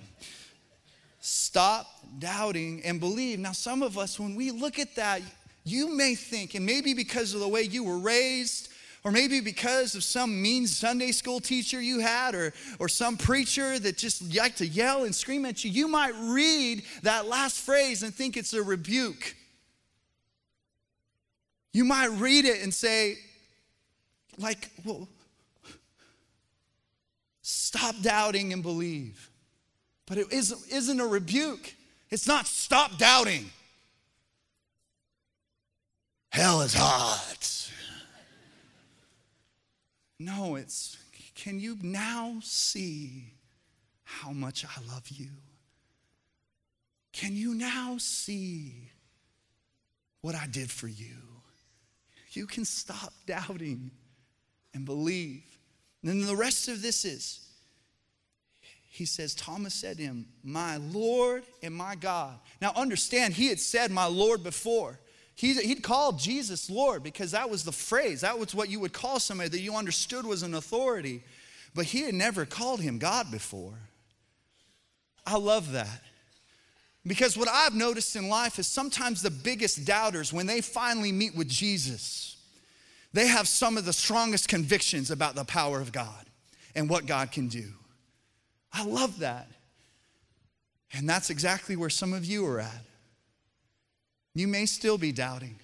Stop 1.30 1.86
doubting 2.18 2.80
and 2.86 2.98
believe. 2.98 3.38
Now, 3.38 3.52
some 3.52 3.82
of 3.82 3.98
us, 3.98 4.18
when 4.18 4.34
we 4.34 4.50
look 4.50 4.78
at 4.78 4.94
that, 4.94 5.20
you 5.62 5.94
may 5.94 6.14
think, 6.14 6.54
and 6.54 6.64
maybe 6.64 6.94
because 6.94 7.34
of 7.34 7.40
the 7.40 7.48
way 7.48 7.64
you 7.64 7.84
were 7.84 7.98
raised, 7.98 8.70
or 9.04 9.12
maybe 9.12 9.40
because 9.40 9.94
of 9.94 10.02
some 10.02 10.40
mean 10.40 10.66
Sunday 10.66 11.12
school 11.12 11.38
teacher 11.38 11.82
you 11.82 12.00
had, 12.00 12.34
or, 12.34 12.54
or 12.78 12.88
some 12.88 13.18
preacher 13.18 13.78
that 13.78 13.98
just 13.98 14.34
liked 14.34 14.56
to 14.56 14.66
yell 14.66 15.04
and 15.04 15.14
scream 15.14 15.44
at 15.44 15.66
you, 15.66 15.70
you 15.70 15.86
might 15.86 16.14
read 16.18 16.82
that 17.02 17.26
last 17.26 17.60
phrase 17.60 18.02
and 18.02 18.14
think 18.14 18.38
it's 18.38 18.54
a 18.54 18.62
rebuke. 18.62 19.36
You 21.74 21.84
might 21.84 22.06
read 22.06 22.46
it 22.46 22.62
and 22.62 22.72
say, 22.72 23.18
like, 24.38 24.70
well, 24.82 25.06
stop 27.42 27.96
doubting 28.00 28.54
and 28.54 28.62
believe. 28.62 29.28
But 30.08 30.18
it 30.18 30.32
isn't, 30.32 30.60
isn't 30.72 31.00
a 31.00 31.06
rebuke. 31.06 31.74
It's 32.10 32.26
not 32.26 32.46
stop 32.46 32.96
doubting. 32.96 33.50
Hell 36.30 36.62
is 36.62 36.74
hot. 36.74 37.70
No, 40.18 40.56
it's 40.56 40.96
can 41.34 41.60
you 41.60 41.76
now 41.82 42.38
see 42.42 43.32
how 44.02 44.32
much 44.32 44.64
I 44.64 44.92
love 44.92 45.08
you? 45.08 45.28
Can 47.12 47.36
you 47.36 47.54
now 47.54 47.96
see 47.98 48.90
what 50.20 50.34
I 50.34 50.46
did 50.48 50.70
for 50.70 50.88
you? 50.88 51.14
You 52.32 52.46
can 52.46 52.64
stop 52.64 53.12
doubting 53.26 53.92
and 54.74 54.84
believe. 54.84 55.44
And 56.02 56.10
then 56.10 56.26
the 56.26 56.34
rest 56.34 56.66
of 56.68 56.82
this 56.82 57.04
is 57.04 57.47
he 58.98 59.04
says, 59.04 59.32
Thomas 59.32 59.74
said 59.74 59.98
to 59.98 60.02
him, 60.02 60.26
My 60.42 60.78
Lord 60.78 61.44
and 61.62 61.72
my 61.72 61.94
God. 61.94 62.36
Now 62.60 62.72
understand, 62.74 63.32
he 63.32 63.46
had 63.46 63.60
said, 63.60 63.92
My 63.92 64.06
Lord 64.06 64.42
before. 64.42 64.98
He, 65.36 65.54
he'd 65.54 65.84
called 65.84 66.18
Jesus 66.18 66.68
Lord 66.68 67.04
because 67.04 67.30
that 67.30 67.48
was 67.48 67.62
the 67.62 67.70
phrase. 67.70 68.22
That 68.22 68.40
was 68.40 68.56
what 68.56 68.68
you 68.68 68.80
would 68.80 68.92
call 68.92 69.20
somebody 69.20 69.50
that 69.50 69.60
you 69.60 69.76
understood 69.76 70.26
was 70.26 70.42
an 70.42 70.52
authority. 70.52 71.22
But 71.76 71.84
he 71.84 72.02
had 72.02 72.14
never 72.14 72.44
called 72.44 72.80
him 72.80 72.98
God 72.98 73.30
before. 73.30 73.78
I 75.24 75.36
love 75.36 75.70
that. 75.70 76.02
Because 77.06 77.36
what 77.36 77.46
I've 77.48 77.74
noticed 77.74 78.16
in 78.16 78.28
life 78.28 78.58
is 78.58 78.66
sometimes 78.66 79.22
the 79.22 79.30
biggest 79.30 79.84
doubters, 79.84 80.32
when 80.32 80.46
they 80.46 80.60
finally 80.60 81.12
meet 81.12 81.36
with 81.36 81.48
Jesus, 81.48 82.36
they 83.12 83.28
have 83.28 83.46
some 83.46 83.76
of 83.76 83.84
the 83.84 83.92
strongest 83.92 84.48
convictions 84.48 85.12
about 85.12 85.36
the 85.36 85.44
power 85.44 85.80
of 85.80 85.92
God 85.92 86.26
and 86.74 86.90
what 86.90 87.06
God 87.06 87.30
can 87.30 87.46
do. 87.46 87.74
I 88.78 88.84
love 88.84 89.18
that. 89.18 89.48
And 90.92 91.08
that's 91.08 91.30
exactly 91.30 91.74
where 91.74 91.90
some 91.90 92.12
of 92.12 92.24
you 92.24 92.46
are 92.46 92.60
at. 92.60 92.84
You 94.34 94.46
may 94.46 94.66
still 94.66 94.98
be 94.98 95.10
doubting. 95.10 95.56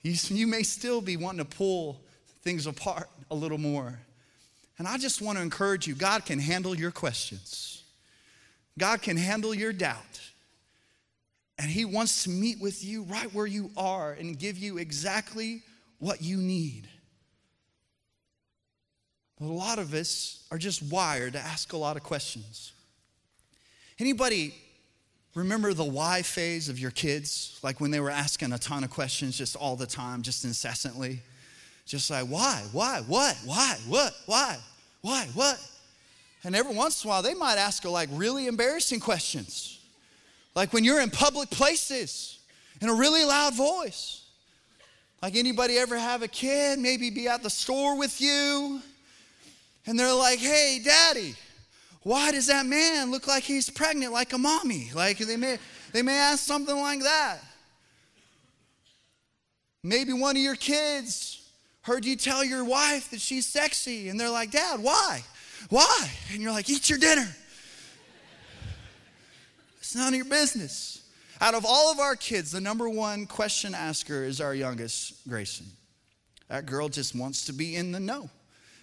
You, 0.00 0.14
you 0.28 0.46
may 0.46 0.62
still 0.62 1.02
be 1.02 1.18
wanting 1.18 1.44
to 1.44 1.56
pull 1.56 2.00
things 2.40 2.66
apart 2.66 3.10
a 3.30 3.34
little 3.34 3.58
more. 3.58 3.98
And 4.78 4.88
I 4.88 4.96
just 4.96 5.20
want 5.20 5.36
to 5.36 5.42
encourage 5.42 5.86
you 5.86 5.94
God 5.94 6.24
can 6.24 6.38
handle 6.38 6.74
your 6.74 6.90
questions, 6.90 7.84
God 8.78 9.02
can 9.02 9.18
handle 9.18 9.54
your 9.54 9.74
doubt. 9.74 10.20
And 11.58 11.70
He 11.70 11.84
wants 11.84 12.24
to 12.24 12.30
meet 12.30 12.60
with 12.60 12.82
you 12.82 13.02
right 13.04 13.32
where 13.34 13.46
you 13.46 13.70
are 13.76 14.12
and 14.12 14.38
give 14.38 14.56
you 14.56 14.78
exactly 14.78 15.62
what 15.98 16.22
you 16.22 16.38
need. 16.38 16.88
A 19.42 19.44
lot 19.44 19.80
of 19.80 19.92
us 19.92 20.46
are 20.52 20.58
just 20.58 20.82
wired 20.84 21.32
to 21.32 21.40
ask 21.40 21.72
a 21.72 21.76
lot 21.76 21.96
of 21.96 22.04
questions. 22.04 22.72
Anybody 23.98 24.54
remember 25.34 25.74
the 25.74 25.84
why 25.84 26.22
phase 26.22 26.68
of 26.68 26.78
your 26.78 26.92
kids? 26.92 27.58
Like 27.60 27.80
when 27.80 27.90
they 27.90 27.98
were 27.98 28.10
asking 28.10 28.52
a 28.52 28.58
ton 28.58 28.84
of 28.84 28.90
questions 28.90 29.36
just 29.36 29.56
all 29.56 29.74
the 29.74 29.86
time, 29.86 30.22
just 30.22 30.44
incessantly? 30.44 31.20
Just 31.86 32.08
like, 32.08 32.26
why, 32.26 32.62
why, 32.70 33.02
what, 33.08 33.36
why, 33.44 33.76
what, 33.88 34.14
why, 34.26 34.58
why, 35.00 35.26
what? 35.34 35.60
And 36.44 36.54
every 36.54 36.74
once 36.74 37.02
in 37.02 37.08
a 37.08 37.10
while, 37.10 37.22
they 37.22 37.34
might 37.34 37.56
ask 37.56 37.84
like 37.84 38.10
really 38.12 38.46
embarrassing 38.46 39.00
questions. 39.00 39.80
Like 40.54 40.72
when 40.72 40.84
you're 40.84 41.00
in 41.00 41.10
public 41.10 41.50
places 41.50 42.38
in 42.80 42.88
a 42.88 42.94
really 42.94 43.24
loud 43.24 43.56
voice. 43.56 44.20
Like 45.20 45.34
anybody 45.34 45.78
ever 45.78 45.98
have 45.98 46.22
a 46.22 46.28
kid 46.28 46.78
maybe 46.78 47.10
be 47.10 47.26
at 47.26 47.42
the 47.42 47.50
store 47.50 47.98
with 47.98 48.20
you 48.20 48.82
and 49.86 49.98
they're 49.98 50.14
like, 50.14 50.38
hey, 50.38 50.80
daddy, 50.84 51.34
why 52.02 52.32
does 52.32 52.46
that 52.46 52.66
man 52.66 53.10
look 53.10 53.26
like 53.26 53.42
he's 53.42 53.70
pregnant 53.70 54.12
like 54.12 54.32
a 54.32 54.38
mommy? 54.38 54.90
Like 54.94 55.18
they 55.18 55.36
may, 55.36 55.58
they 55.92 56.02
may 56.02 56.16
ask 56.16 56.44
something 56.44 56.76
like 56.76 57.02
that. 57.02 57.38
Maybe 59.84 60.12
one 60.12 60.36
of 60.36 60.42
your 60.42 60.56
kids 60.56 61.48
heard 61.82 62.04
you 62.04 62.16
tell 62.16 62.44
your 62.44 62.64
wife 62.64 63.10
that 63.10 63.20
she's 63.20 63.46
sexy, 63.46 64.08
and 64.08 64.18
they're 64.18 64.30
like, 64.30 64.52
Dad, 64.52 64.80
why? 64.80 65.24
Why? 65.70 66.10
And 66.32 66.40
you're 66.40 66.52
like, 66.52 66.70
Eat 66.70 66.88
your 66.88 66.98
dinner. 66.98 67.28
It's 69.78 69.96
none 69.96 70.08
of 70.08 70.14
your 70.14 70.24
business. 70.24 71.02
Out 71.40 71.54
of 71.54 71.66
all 71.66 71.90
of 71.90 71.98
our 71.98 72.14
kids, 72.14 72.52
the 72.52 72.60
number 72.60 72.88
one 72.88 73.26
question 73.26 73.74
asker 73.74 74.22
is 74.22 74.40
our 74.40 74.54
youngest, 74.54 75.28
Grayson. 75.28 75.66
That 76.48 76.66
girl 76.66 76.88
just 76.88 77.16
wants 77.16 77.46
to 77.46 77.52
be 77.52 77.74
in 77.74 77.90
the 77.90 77.98
know. 77.98 78.30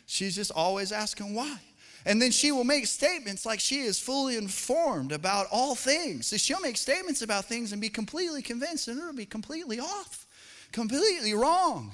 She's 0.09 0.35
just 0.35 0.51
always 0.51 0.91
asking 0.91 1.35
why. 1.35 1.59
And 2.03 2.19
then 2.19 2.31
she 2.31 2.51
will 2.51 2.63
make 2.63 2.87
statements 2.87 3.45
like 3.45 3.59
she 3.59 3.81
is 3.81 3.99
fully 3.99 4.37
informed 4.37 5.11
about 5.11 5.45
all 5.51 5.75
things. 5.75 6.25
So 6.25 6.37
she'll 6.37 6.61
make 6.61 6.77
statements 6.77 7.21
about 7.21 7.45
things 7.45 7.73
and 7.73 7.79
be 7.79 7.89
completely 7.89 8.41
convinced, 8.41 8.87
and 8.87 8.97
it'll 8.97 9.13
be 9.13 9.27
completely 9.27 9.79
off, 9.79 10.25
completely 10.71 11.35
wrong. 11.35 11.91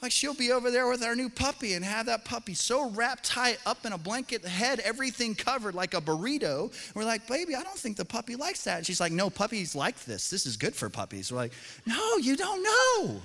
Like 0.00 0.12
she'll 0.12 0.32
be 0.32 0.50
over 0.50 0.70
there 0.70 0.88
with 0.88 1.02
our 1.02 1.14
new 1.14 1.28
puppy 1.28 1.74
and 1.74 1.84
have 1.84 2.06
that 2.06 2.24
puppy 2.24 2.54
so 2.54 2.88
wrapped 2.88 3.24
tight 3.24 3.58
up 3.66 3.84
in 3.84 3.92
a 3.92 3.98
blanket, 3.98 4.46
head, 4.46 4.80
everything 4.80 5.34
covered 5.34 5.74
like 5.74 5.92
a 5.92 6.00
burrito. 6.00 6.70
And 6.70 6.94
we're 6.94 7.04
like, 7.04 7.26
baby, 7.26 7.54
I 7.54 7.62
don't 7.62 7.76
think 7.76 7.98
the 7.98 8.04
puppy 8.06 8.34
likes 8.34 8.64
that. 8.64 8.78
And 8.78 8.86
she's 8.86 9.00
like, 9.00 9.12
no, 9.12 9.28
puppies 9.28 9.74
like 9.74 10.02
this. 10.04 10.30
This 10.30 10.46
is 10.46 10.56
good 10.56 10.74
for 10.74 10.88
puppies. 10.88 11.30
We're 11.30 11.38
like, 11.38 11.52
no, 11.84 12.16
you 12.16 12.34
don't 12.34 12.62
know. 12.62 13.20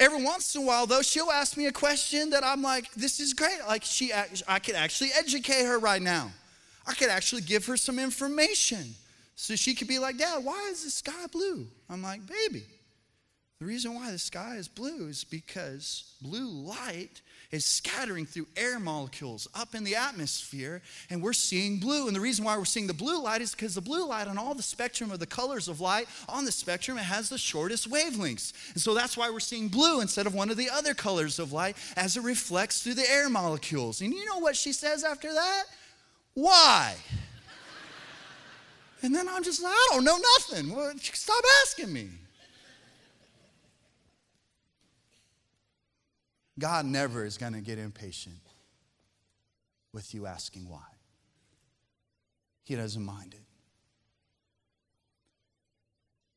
Every 0.00 0.24
once 0.24 0.54
in 0.54 0.62
a 0.62 0.64
while, 0.64 0.86
though, 0.86 1.02
she'll 1.02 1.30
ask 1.30 1.58
me 1.58 1.66
a 1.66 1.72
question 1.72 2.30
that 2.30 2.42
I'm 2.42 2.62
like, 2.62 2.90
this 2.94 3.20
is 3.20 3.34
great. 3.34 3.58
Like 3.68 3.84
she, 3.84 4.12
I 4.48 4.58
could 4.58 4.74
actually 4.74 5.10
educate 5.16 5.66
her 5.66 5.78
right 5.78 6.00
now. 6.00 6.32
I 6.86 6.94
could 6.94 7.10
actually 7.10 7.42
give 7.42 7.66
her 7.66 7.76
some 7.76 7.98
information. 7.98 8.94
So 9.36 9.56
she 9.56 9.74
could 9.74 9.88
be 9.88 9.98
like, 9.98 10.16
Dad, 10.16 10.42
why 10.42 10.68
is 10.70 10.84
the 10.84 10.90
sky 10.90 11.26
blue? 11.30 11.66
I'm 11.90 12.02
like, 12.02 12.22
baby, 12.26 12.64
the 13.58 13.66
reason 13.66 13.94
why 13.94 14.10
the 14.10 14.18
sky 14.18 14.56
is 14.56 14.68
blue 14.68 15.06
is 15.06 15.22
because 15.22 16.14
blue 16.22 16.48
light 16.48 17.20
is 17.50 17.64
scattering 17.64 18.26
through 18.26 18.46
air 18.56 18.78
molecules 18.78 19.48
up 19.54 19.74
in 19.74 19.82
the 19.82 19.96
atmosphere, 19.96 20.82
and 21.08 21.22
we're 21.22 21.32
seeing 21.32 21.78
blue. 21.78 22.06
And 22.06 22.14
the 22.14 22.20
reason 22.20 22.44
why 22.44 22.56
we're 22.56 22.64
seeing 22.64 22.86
the 22.86 22.94
blue 22.94 23.20
light 23.20 23.40
is 23.40 23.52
because 23.52 23.74
the 23.74 23.80
blue 23.80 24.06
light 24.06 24.28
on 24.28 24.38
all 24.38 24.54
the 24.54 24.62
spectrum 24.62 25.10
of 25.10 25.18
the 25.18 25.26
colors 25.26 25.66
of 25.66 25.80
light 25.80 26.06
on 26.28 26.44
the 26.44 26.52
spectrum, 26.52 26.96
it 26.96 27.02
has 27.02 27.28
the 27.28 27.38
shortest 27.38 27.90
wavelengths. 27.90 28.52
And 28.72 28.80
so 28.80 28.94
that's 28.94 29.16
why 29.16 29.30
we're 29.30 29.40
seeing 29.40 29.68
blue 29.68 30.00
instead 30.00 30.26
of 30.26 30.34
one 30.34 30.50
of 30.50 30.56
the 30.56 30.70
other 30.70 30.94
colors 30.94 31.38
of 31.38 31.52
light 31.52 31.76
as 31.96 32.16
it 32.16 32.22
reflects 32.22 32.82
through 32.82 32.94
the 32.94 33.10
air 33.10 33.28
molecules. 33.28 34.00
And 34.00 34.12
you 34.14 34.24
know 34.26 34.38
what 34.38 34.56
she 34.56 34.72
says 34.72 35.02
after 35.02 35.32
that? 35.32 35.64
Why? 36.34 36.94
and 39.02 39.14
then 39.14 39.28
I'm 39.28 39.42
just 39.42 39.62
like, 39.62 39.72
I 39.72 39.88
don't 39.90 40.04
know 40.04 40.18
nothing. 40.38 40.74
Well, 40.74 40.92
stop 40.98 41.42
asking 41.62 41.92
me. 41.92 42.10
God 46.60 46.84
never 46.84 47.24
is 47.24 47.38
going 47.38 47.54
to 47.54 47.60
get 47.60 47.78
impatient 47.78 48.36
with 49.92 50.14
you 50.14 50.26
asking 50.26 50.68
why. 50.68 50.84
He 52.62 52.76
doesn't 52.76 53.04
mind 53.04 53.34
it. 53.34 53.40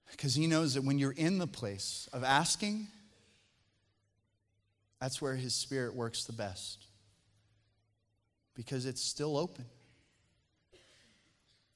Because 0.10 0.34
he 0.34 0.48
knows 0.48 0.76
that 0.76 0.84
when 0.84 0.98
you're 0.98 1.12
in 1.12 1.38
the 1.38 1.48
place 1.48 2.08
of 2.14 2.24
asking, 2.24 2.88
that's 5.02 5.22
where 5.22 5.36
his 5.36 5.54
spirit 5.54 5.94
works 5.94 6.24
the 6.24 6.34
best. 6.34 6.86
Because 8.56 8.86
it's 8.86 9.02
still 9.02 9.38
open. 9.38 9.66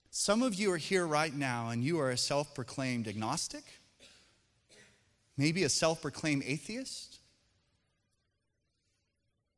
Some 0.10 0.42
of 0.42 0.56
you 0.56 0.72
are 0.72 0.78
here 0.78 1.06
right 1.06 1.34
now 1.34 1.70
and 1.70 1.84
you 1.84 2.00
are 2.00 2.10
a 2.10 2.18
self 2.18 2.56
proclaimed 2.56 3.08
agnostic, 3.08 3.64
maybe 5.36 5.64
a 5.64 5.70
self 5.70 6.02
proclaimed 6.02 6.44
atheist. 6.46 7.17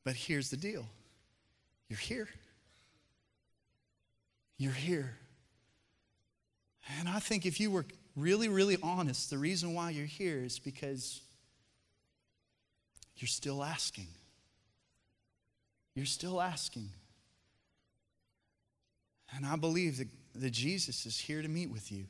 But 0.10 0.16
here's 0.16 0.50
the 0.50 0.58
deal 0.58 0.88
you're 1.88 2.00
here. 2.00 2.28
You're 4.58 4.72
here. 4.72 5.16
And 6.98 7.08
I 7.08 7.20
think 7.20 7.46
if 7.46 7.60
you 7.60 7.70
were 7.70 7.86
really, 8.16 8.50
really 8.50 8.78
honest, 8.82 9.30
the 9.30 9.38
reason 9.38 9.76
why 9.76 9.92
you're 9.92 10.08
here 10.08 10.38
is 10.38 10.58
because 10.58 11.22
you're 13.18 13.28
still 13.28 13.64
asking. 13.64 14.08
You're 15.94 16.08
still 16.08 16.42
asking. 16.42 16.90
And 19.36 19.46
I 19.46 19.58
believe 19.58 20.00
that, 20.00 20.08
that 20.34 20.54
Jesus 20.54 21.06
is 21.06 21.20
here 21.20 21.44
to 21.44 21.48
meet 21.48 21.70
with 21.70 21.92
you. 21.92 22.06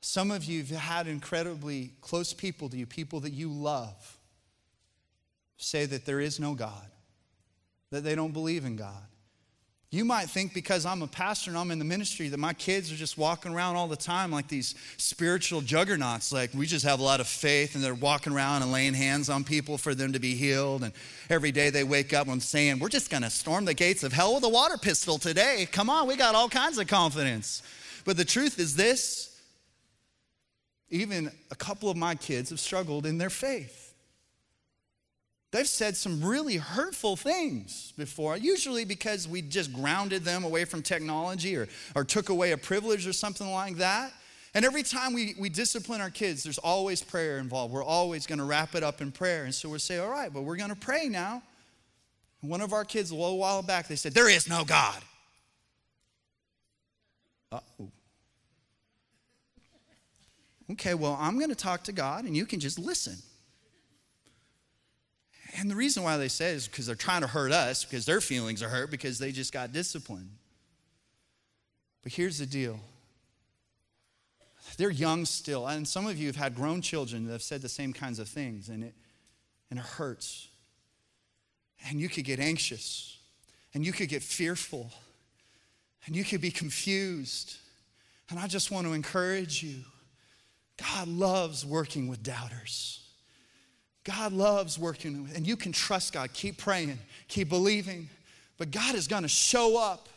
Some 0.00 0.30
of 0.30 0.46
you 0.46 0.60
have 0.60 0.70
had 0.70 1.06
incredibly 1.06 1.92
close 2.00 2.32
people 2.32 2.70
to 2.70 2.76
you, 2.78 2.86
people 2.86 3.20
that 3.20 3.34
you 3.34 3.50
love 3.50 4.18
say 5.62 5.86
that 5.86 6.04
there 6.04 6.20
is 6.20 6.40
no 6.40 6.54
God, 6.54 6.86
that 7.90 8.04
they 8.04 8.14
don't 8.14 8.32
believe 8.32 8.64
in 8.64 8.76
God. 8.76 9.02
You 9.92 10.06
might 10.06 10.30
think 10.30 10.54
because 10.54 10.86
I'm 10.86 11.02
a 11.02 11.06
pastor 11.06 11.50
and 11.50 11.58
I'm 11.58 11.70
in 11.70 11.78
the 11.78 11.84
ministry 11.84 12.28
that 12.28 12.38
my 12.38 12.54
kids 12.54 12.90
are 12.90 12.96
just 12.96 13.18
walking 13.18 13.52
around 13.52 13.76
all 13.76 13.88
the 13.88 13.94
time 13.94 14.32
like 14.32 14.48
these 14.48 14.74
spiritual 14.96 15.60
juggernauts. 15.60 16.32
Like 16.32 16.54
we 16.54 16.64
just 16.64 16.86
have 16.86 16.98
a 16.98 17.02
lot 17.02 17.20
of 17.20 17.26
faith 17.26 17.74
and 17.74 17.84
they're 17.84 17.94
walking 17.94 18.32
around 18.32 18.62
and 18.62 18.72
laying 18.72 18.94
hands 18.94 19.28
on 19.28 19.44
people 19.44 19.76
for 19.76 19.94
them 19.94 20.14
to 20.14 20.18
be 20.18 20.34
healed. 20.34 20.82
And 20.82 20.94
every 21.28 21.52
day 21.52 21.68
they 21.68 21.84
wake 21.84 22.14
up 22.14 22.26
and 22.28 22.42
saying, 22.42 22.78
We're 22.78 22.88
just 22.88 23.10
going 23.10 23.22
to 23.22 23.28
storm 23.28 23.66
the 23.66 23.74
gates 23.74 24.02
of 24.02 24.14
hell 24.14 24.34
with 24.34 24.44
a 24.44 24.48
water 24.48 24.78
pistol 24.78 25.18
today. 25.18 25.68
Come 25.70 25.90
on, 25.90 26.08
we 26.08 26.16
got 26.16 26.34
all 26.34 26.48
kinds 26.48 26.78
of 26.78 26.86
confidence. 26.86 27.62
But 28.06 28.16
the 28.16 28.24
truth 28.24 28.58
is 28.58 28.74
this 28.74 29.38
even 30.88 31.30
a 31.50 31.54
couple 31.54 31.90
of 31.90 31.98
my 31.98 32.14
kids 32.14 32.48
have 32.48 32.60
struggled 32.60 33.04
in 33.04 33.18
their 33.18 33.30
faith. 33.30 33.91
They've 35.52 35.68
said 35.68 35.98
some 35.98 36.24
really 36.24 36.56
hurtful 36.56 37.14
things 37.14 37.92
before, 37.98 38.38
usually 38.38 38.86
because 38.86 39.28
we 39.28 39.42
just 39.42 39.70
grounded 39.70 40.24
them 40.24 40.44
away 40.44 40.64
from 40.64 40.82
technology 40.82 41.56
or, 41.56 41.68
or 41.94 42.04
took 42.04 42.30
away 42.30 42.52
a 42.52 42.56
privilege 42.56 43.06
or 43.06 43.12
something 43.12 43.52
like 43.52 43.76
that. 43.76 44.14
And 44.54 44.64
every 44.64 44.82
time 44.82 45.12
we, 45.12 45.34
we 45.38 45.50
discipline 45.50 46.00
our 46.00 46.08
kids, 46.08 46.42
there's 46.42 46.56
always 46.56 47.02
prayer 47.02 47.36
involved. 47.36 47.72
We're 47.72 47.84
always 47.84 48.26
going 48.26 48.38
to 48.38 48.44
wrap 48.44 48.74
it 48.74 48.82
up 48.82 49.02
in 49.02 49.12
prayer. 49.12 49.44
And 49.44 49.54
so 49.54 49.68
we'll 49.68 49.78
say, 49.78 49.98
all 49.98 50.08
right, 50.08 50.32
but 50.32 50.42
we're 50.42 50.56
going 50.56 50.70
to 50.70 50.76
pray 50.76 51.08
now. 51.10 51.42
And 52.40 52.50
one 52.50 52.62
of 52.62 52.72
our 52.72 52.84
kids, 52.84 53.10
a 53.10 53.14
little 53.14 53.38
while 53.38 53.62
back, 53.62 53.88
they 53.88 53.96
said, 53.96 54.14
there 54.14 54.30
is 54.30 54.48
no 54.48 54.64
God. 54.64 55.02
oh. 57.52 57.60
Okay, 60.70 60.94
well, 60.94 61.18
I'm 61.20 61.36
going 61.36 61.50
to 61.50 61.54
talk 61.54 61.84
to 61.84 61.92
God 61.92 62.24
and 62.24 62.34
you 62.34 62.46
can 62.46 62.58
just 62.58 62.78
listen. 62.78 63.16
And 65.58 65.70
the 65.70 65.76
reason 65.76 66.02
why 66.02 66.16
they 66.16 66.28
say 66.28 66.50
is 66.52 66.66
because 66.66 66.86
they're 66.86 66.94
trying 66.94 67.20
to 67.20 67.26
hurt 67.26 67.52
us, 67.52 67.84
because 67.84 68.06
their 68.06 68.20
feelings 68.20 68.62
are 68.62 68.68
hurt, 68.68 68.90
because 68.90 69.18
they 69.18 69.32
just 69.32 69.52
got 69.52 69.72
disciplined. 69.72 70.30
But 72.02 72.12
here's 72.12 72.38
the 72.38 72.46
deal 72.46 72.80
they're 74.76 74.90
young 74.90 75.24
still. 75.24 75.66
And 75.66 75.86
some 75.86 76.06
of 76.06 76.18
you 76.18 76.28
have 76.28 76.36
had 76.36 76.54
grown 76.54 76.80
children 76.80 77.26
that 77.26 77.32
have 77.32 77.42
said 77.42 77.62
the 77.62 77.68
same 77.68 77.92
kinds 77.92 78.18
of 78.18 78.28
things, 78.28 78.68
and 78.68 78.84
it, 78.84 78.94
and 79.70 79.78
it 79.78 79.84
hurts. 79.84 80.48
And 81.88 82.00
you 82.00 82.08
could 82.08 82.24
get 82.24 82.38
anxious, 82.38 83.18
and 83.74 83.84
you 83.84 83.92
could 83.92 84.08
get 84.08 84.22
fearful, 84.22 84.90
and 86.06 86.16
you 86.16 86.24
could 86.24 86.40
be 86.40 86.50
confused. 86.50 87.56
And 88.30 88.38
I 88.38 88.46
just 88.46 88.70
want 88.70 88.86
to 88.86 88.92
encourage 88.92 89.62
you 89.62 89.82
God 90.78 91.06
loves 91.06 91.66
working 91.66 92.08
with 92.08 92.22
doubters. 92.22 93.01
God 94.04 94.32
loves 94.32 94.78
working, 94.78 95.28
and 95.34 95.46
you 95.46 95.56
can 95.56 95.72
trust 95.72 96.12
God. 96.12 96.32
Keep 96.32 96.58
praying, 96.58 96.98
keep 97.28 97.48
believing. 97.48 98.08
But 98.58 98.70
God 98.70 98.94
is 98.94 99.08
going 99.08 99.22
to 99.22 99.28
show 99.28 99.78
up, 99.78 100.08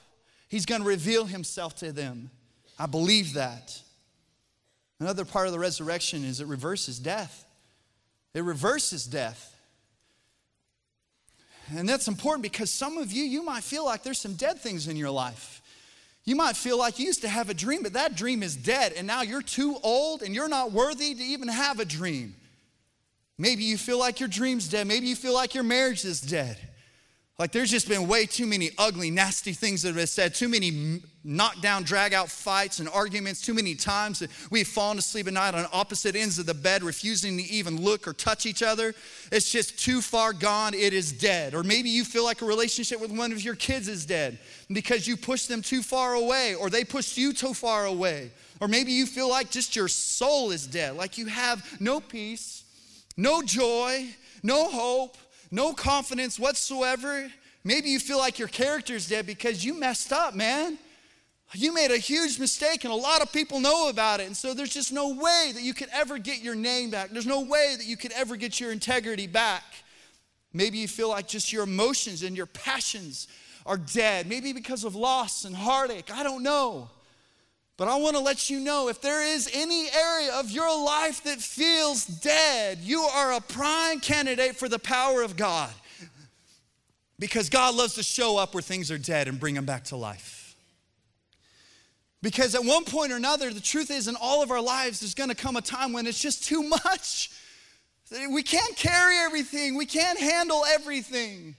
He's 0.49 0.65
going 0.65 0.81
to 0.81 0.87
reveal 0.87 1.25
Himself 1.25 1.75
to 1.77 1.91
them. 1.91 2.29
I 2.77 2.85
believe 2.85 3.33
that. 3.33 3.79
Another 4.99 5.25
part 5.25 5.47
of 5.47 5.53
the 5.53 5.59
resurrection 5.59 6.23
is 6.23 6.39
it 6.39 6.47
reverses 6.47 6.99
death. 6.99 7.45
It 8.33 8.43
reverses 8.43 9.05
death. 9.05 9.55
And 11.75 11.89
that's 11.89 12.07
important 12.07 12.43
because 12.43 12.69
some 12.69 12.97
of 12.97 13.11
you, 13.11 13.23
you 13.23 13.43
might 13.43 13.63
feel 13.63 13.85
like 13.85 14.03
there's 14.03 14.19
some 14.19 14.35
dead 14.35 14.59
things 14.59 14.87
in 14.87 14.95
your 14.95 15.09
life. 15.09 15.61
You 16.23 16.35
might 16.35 16.55
feel 16.55 16.77
like 16.77 16.99
you 16.99 17.05
used 17.05 17.21
to 17.21 17.27
have 17.27 17.49
a 17.49 17.53
dream, 17.53 17.83
but 17.83 17.93
that 17.93 18.15
dream 18.15 18.41
is 18.41 18.55
dead, 18.55 18.93
and 18.93 19.05
now 19.05 19.21
you're 19.21 19.41
too 19.41 19.77
old 19.83 20.23
and 20.23 20.33
you're 20.33 20.49
not 20.49 20.71
worthy 20.71 21.13
to 21.13 21.23
even 21.23 21.47
have 21.47 21.79
a 21.79 21.85
dream. 21.85 22.35
Maybe 23.37 23.63
you 23.63 23.77
feel 23.77 23.99
like 23.99 24.19
your 24.19 24.29
dream's 24.29 24.69
dead. 24.69 24.87
Maybe 24.87 25.07
you 25.07 25.15
feel 25.15 25.33
like 25.33 25.53
your 25.53 25.63
marriage 25.63 26.05
is 26.05 26.21
dead. 26.21 26.57
Like 27.37 27.51
there's 27.51 27.69
just 27.69 27.89
been 27.89 28.07
way 28.07 28.25
too 28.25 28.45
many 28.45 28.71
ugly, 28.77 29.11
nasty 29.11 29.51
things 29.51 29.81
that 29.81 29.89
have 29.89 29.97
been 29.97 30.07
said, 30.07 30.33
too 30.33 30.47
many 30.47 31.01
knockdown, 31.25 31.83
drag 31.83 32.13
out 32.13 32.29
fights 32.29 32.79
and 32.79 32.87
arguments, 32.87 33.41
too 33.41 33.53
many 33.53 33.75
times 33.75 34.19
that 34.19 34.29
we've 34.51 34.67
fallen 34.67 34.97
asleep 34.97 35.27
at 35.27 35.33
night 35.33 35.53
on 35.53 35.65
opposite 35.73 36.15
ends 36.15 36.39
of 36.39 36.45
the 36.45 36.53
bed, 36.53 36.81
refusing 36.81 37.35
to 37.35 37.43
even 37.43 37.81
look 37.81 38.07
or 38.07 38.13
touch 38.13 38.45
each 38.45 38.63
other. 38.63 38.95
It's 39.33 39.51
just 39.51 39.77
too 39.77 40.01
far 40.01 40.31
gone, 40.31 40.73
it 40.73 40.93
is 40.93 41.11
dead. 41.11 41.55
Or 41.55 41.63
maybe 41.63 41.89
you 41.89 42.05
feel 42.05 42.23
like 42.23 42.41
a 42.41 42.45
relationship 42.45 43.01
with 43.01 43.11
one 43.11 43.33
of 43.33 43.43
your 43.43 43.55
kids 43.55 43.89
is 43.89 44.05
dead 44.05 44.39
because 44.69 45.05
you 45.05 45.17
pushed 45.17 45.49
them 45.49 45.61
too 45.61 45.81
far 45.81 46.13
away 46.13 46.55
or 46.55 46.69
they 46.69 46.85
pushed 46.85 47.17
you 47.17 47.33
too 47.33 47.53
far 47.53 47.85
away. 47.85 48.31
Or 48.61 48.69
maybe 48.69 48.93
you 48.93 49.05
feel 49.05 49.29
like 49.29 49.51
just 49.51 49.75
your 49.75 49.89
soul 49.89 50.51
is 50.51 50.65
dead, 50.65 50.95
like 50.95 51.17
you 51.17 51.25
have 51.25 51.81
no 51.81 51.99
peace 51.99 52.64
no 53.17 53.41
joy, 53.41 54.07
no 54.43 54.69
hope, 54.69 55.17
no 55.51 55.73
confidence 55.73 56.39
whatsoever. 56.39 57.31
Maybe 57.63 57.89
you 57.89 57.99
feel 57.99 58.17
like 58.17 58.39
your 58.39 58.47
character's 58.47 59.07
dead 59.07 59.25
because 59.25 59.63
you 59.63 59.73
messed 59.73 60.11
up, 60.13 60.35
man. 60.35 60.77
You 61.53 61.73
made 61.73 61.91
a 61.91 61.97
huge 61.97 62.39
mistake, 62.39 62.83
and 62.83 62.91
a 62.91 62.95
lot 62.95 63.21
of 63.21 63.31
people 63.31 63.59
know 63.59 63.89
about 63.89 64.19
it. 64.19 64.27
And 64.27 64.35
so 64.35 64.53
there's 64.53 64.73
just 64.73 64.91
no 64.91 65.09
way 65.09 65.51
that 65.53 65.61
you 65.61 65.73
could 65.73 65.89
ever 65.93 66.17
get 66.17 66.41
your 66.41 66.55
name 66.55 66.89
back. 66.89 67.11
There's 67.11 67.27
no 67.27 67.41
way 67.41 67.75
that 67.77 67.85
you 67.85 67.97
could 67.97 68.11
ever 68.11 68.35
get 68.35 68.59
your 68.59 68.71
integrity 68.71 69.27
back. 69.27 69.63
Maybe 70.53 70.79
you 70.79 70.87
feel 70.87 71.09
like 71.09 71.27
just 71.27 71.53
your 71.53 71.63
emotions 71.63 72.23
and 72.23 72.35
your 72.35 72.45
passions 72.45 73.27
are 73.65 73.77
dead, 73.77 74.27
maybe 74.27 74.53
because 74.53 74.83
of 74.83 74.95
loss 74.95 75.45
and 75.45 75.55
heartache. 75.55 76.11
I 76.13 76.23
don't 76.23 76.43
know. 76.43 76.89
But 77.77 77.89
I 77.89 77.97
want 77.97 78.15
to 78.15 78.21
let 78.21 78.49
you 78.49 78.59
know 78.59 78.87
if 78.87 79.01
there 79.01 79.21
is 79.21 79.49
any 79.53 79.89
area 79.91 80.33
of 80.33 80.49
your 80.49 80.83
life 80.83 81.23
that 81.23 81.39
feels 81.39 82.05
dead, 82.05 82.79
you 82.79 83.01
are 83.01 83.33
a 83.33 83.41
prime 83.41 83.99
candidate 83.99 84.55
for 84.55 84.69
the 84.69 84.79
power 84.79 85.21
of 85.21 85.35
God. 85.35 85.71
Because 87.19 87.49
God 87.49 87.75
loves 87.75 87.95
to 87.95 88.03
show 88.03 88.37
up 88.37 88.53
where 88.53 88.61
things 88.61 88.91
are 88.91 88.97
dead 88.97 89.27
and 89.27 89.39
bring 89.39 89.55
them 89.55 89.65
back 89.65 89.85
to 89.85 89.97
life. 89.97 90.55
Because 92.21 92.55
at 92.55 92.63
one 92.63 92.85
point 92.85 93.11
or 93.11 93.17
another, 93.17 93.53
the 93.53 93.59
truth 93.59 93.91
is, 93.91 94.07
in 94.07 94.15
all 94.15 94.41
of 94.41 94.51
our 94.51 94.61
lives, 94.61 95.01
there's 95.01 95.13
gonna 95.13 95.35
come 95.35 95.55
a 95.57 95.61
time 95.61 95.93
when 95.93 96.07
it's 96.07 96.19
just 96.19 96.43
too 96.45 96.63
much. 96.85 97.29
We 98.29 98.41
can't 98.41 98.75
carry 98.77 99.17
everything, 99.17 99.75
we 99.75 99.85
can't 99.85 100.19
handle 100.19 100.63
everything. 100.65 101.55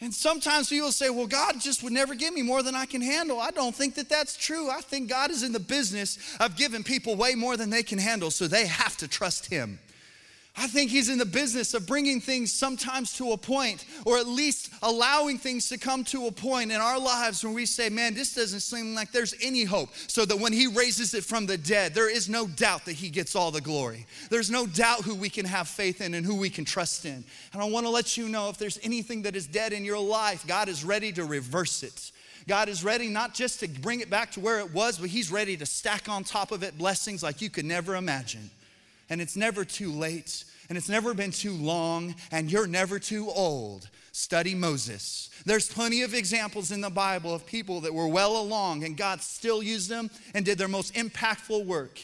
And 0.00 0.12
sometimes 0.12 0.68
people 0.68 0.92
say, 0.92 1.08
well, 1.08 1.26
God 1.26 1.60
just 1.60 1.82
would 1.82 1.92
never 1.92 2.14
give 2.14 2.34
me 2.34 2.42
more 2.42 2.62
than 2.62 2.74
I 2.74 2.84
can 2.84 3.00
handle. 3.00 3.40
I 3.40 3.50
don't 3.50 3.74
think 3.74 3.94
that 3.94 4.08
that's 4.08 4.36
true. 4.36 4.68
I 4.68 4.80
think 4.80 5.08
God 5.08 5.30
is 5.30 5.42
in 5.42 5.52
the 5.52 5.60
business 5.60 6.18
of 6.40 6.56
giving 6.56 6.82
people 6.82 7.16
way 7.16 7.34
more 7.34 7.56
than 7.56 7.70
they 7.70 7.82
can 7.82 7.98
handle, 7.98 8.30
so 8.30 8.48
they 8.48 8.66
have 8.66 8.96
to 8.98 9.08
trust 9.08 9.46
Him. 9.46 9.78
I 10.56 10.68
think 10.68 10.92
he's 10.92 11.08
in 11.08 11.18
the 11.18 11.26
business 11.26 11.74
of 11.74 11.84
bringing 11.84 12.20
things 12.20 12.52
sometimes 12.52 13.12
to 13.14 13.32
a 13.32 13.36
point, 13.36 13.84
or 14.06 14.18
at 14.18 14.28
least 14.28 14.70
allowing 14.82 15.36
things 15.36 15.68
to 15.70 15.78
come 15.78 16.04
to 16.04 16.28
a 16.28 16.32
point 16.32 16.70
in 16.70 16.80
our 16.80 16.98
lives 16.98 17.42
when 17.42 17.54
we 17.54 17.66
say, 17.66 17.88
Man, 17.88 18.14
this 18.14 18.34
doesn't 18.34 18.60
seem 18.60 18.94
like 18.94 19.10
there's 19.10 19.34
any 19.42 19.64
hope. 19.64 19.88
So 20.06 20.24
that 20.24 20.38
when 20.38 20.52
he 20.52 20.68
raises 20.68 21.12
it 21.12 21.24
from 21.24 21.46
the 21.46 21.58
dead, 21.58 21.92
there 21.92 22.08
is 22.08 22.28
no 22.28 22.46
doubt 22.46 22.84
that 22.84 22.92
he 22.92 23.10
gets 23.10 23.34
all 23.34 23.50
the 23.50 23.60
glory. 23.60 24.06
There's 24.30 24.50
no 24.50 24.64
doubt 24.64 25.02
who 25.02 25.16
we 25.16 25.28
can 25.28 25.44
have 25.44 25.66
faith 25.66 26.00
in 26.00 26.14
and 26.14 26.24
who 26.24 26.36
we 26.36 26.50
can 26.50 26.64
trust 26.64 27.04
in. 27.04 27.24
And 27.52 27.60
I 27.60 27.64
want 27.64 27.84
to 27.86 27.90
let 27.90 28.16
you 28.16 28.28
know 28.28 28.48
if 28.48 28.56
there's 28.56 28.78
anything 28.84 29.22
that 29.22 29.34
is 29.34 29.48
dead 29.48 29.72
in 29.72 29.84
your 29.84 29.98
life, 29.98 30.46
God 30.46 30.68
is 30.68 30.84
ready 30.84 31.10
to 31.12 31.24
reverse 31.24 31.82
it. 31.82 32.12
God 32.46 32.68
is 32.68 32.84
ready 32.84 33.08
not 33.08 33.34
just 33.34 33.60
to 33.60 33.68
bring 33.68 34.00
it 34.00 34.10
back 34.10 34.30
to 34.32 34.40
where 34.40 34.60
it 34.60 34.72
was, 34.72 34.98
but 34.98 35.08
He's 35.08 35.32
ready 35.32 35.56
to 35.56 35.66
stack 35.66 36.08
on 36.08 36.22
top 36.22 36.52
of 36.52 36.62
it 36.62 36.78
blessings 36.78 37.24
like 37.24 37.40
you 37.40 37.50
could 37.50 37.64
never 37.64 37.96
imagine. 37.96 38.50
And 39.10 39.20
it's 39.20 39.36
never 39.36 39.64
too 39.64 39.92
late, 39.92 40.44
and 40.68 40.78
it's 40.78 40.88
never 40.88 41.14
been 41.14 41.30
too 41.30 41.52
long, 41.52 42.14
and 42.30 42.50
you're 42.50 42.66
never 42.66 42.98
too 42.98 43.28
old. 43.30 43.88
Study 44.12 44.54
Moses. 44.54 45.28
There's 45.44 45.68
plenty 45.68 46.02
of 46.02 46.14
examples 46.14 46.70
in 46.70 46.80
the 46.80 46.90
Bible 46.90 47.34
of 47.34 47.44
people 47.44 47.80
that 47.82 47.92
were 47.92 48.08
well 48.08 48.40
along, 48.40 48.84
and 48.84 48.96
God 48.96 49.20
still 49.20 49.62
used 49.62 49.88
them 49.88 50.08
and 50.34 50.44
did 50.44 50.56
their 50.56 50.68
most 50.68 50.94
impactful 50.94 51.66
work 51.66 52.00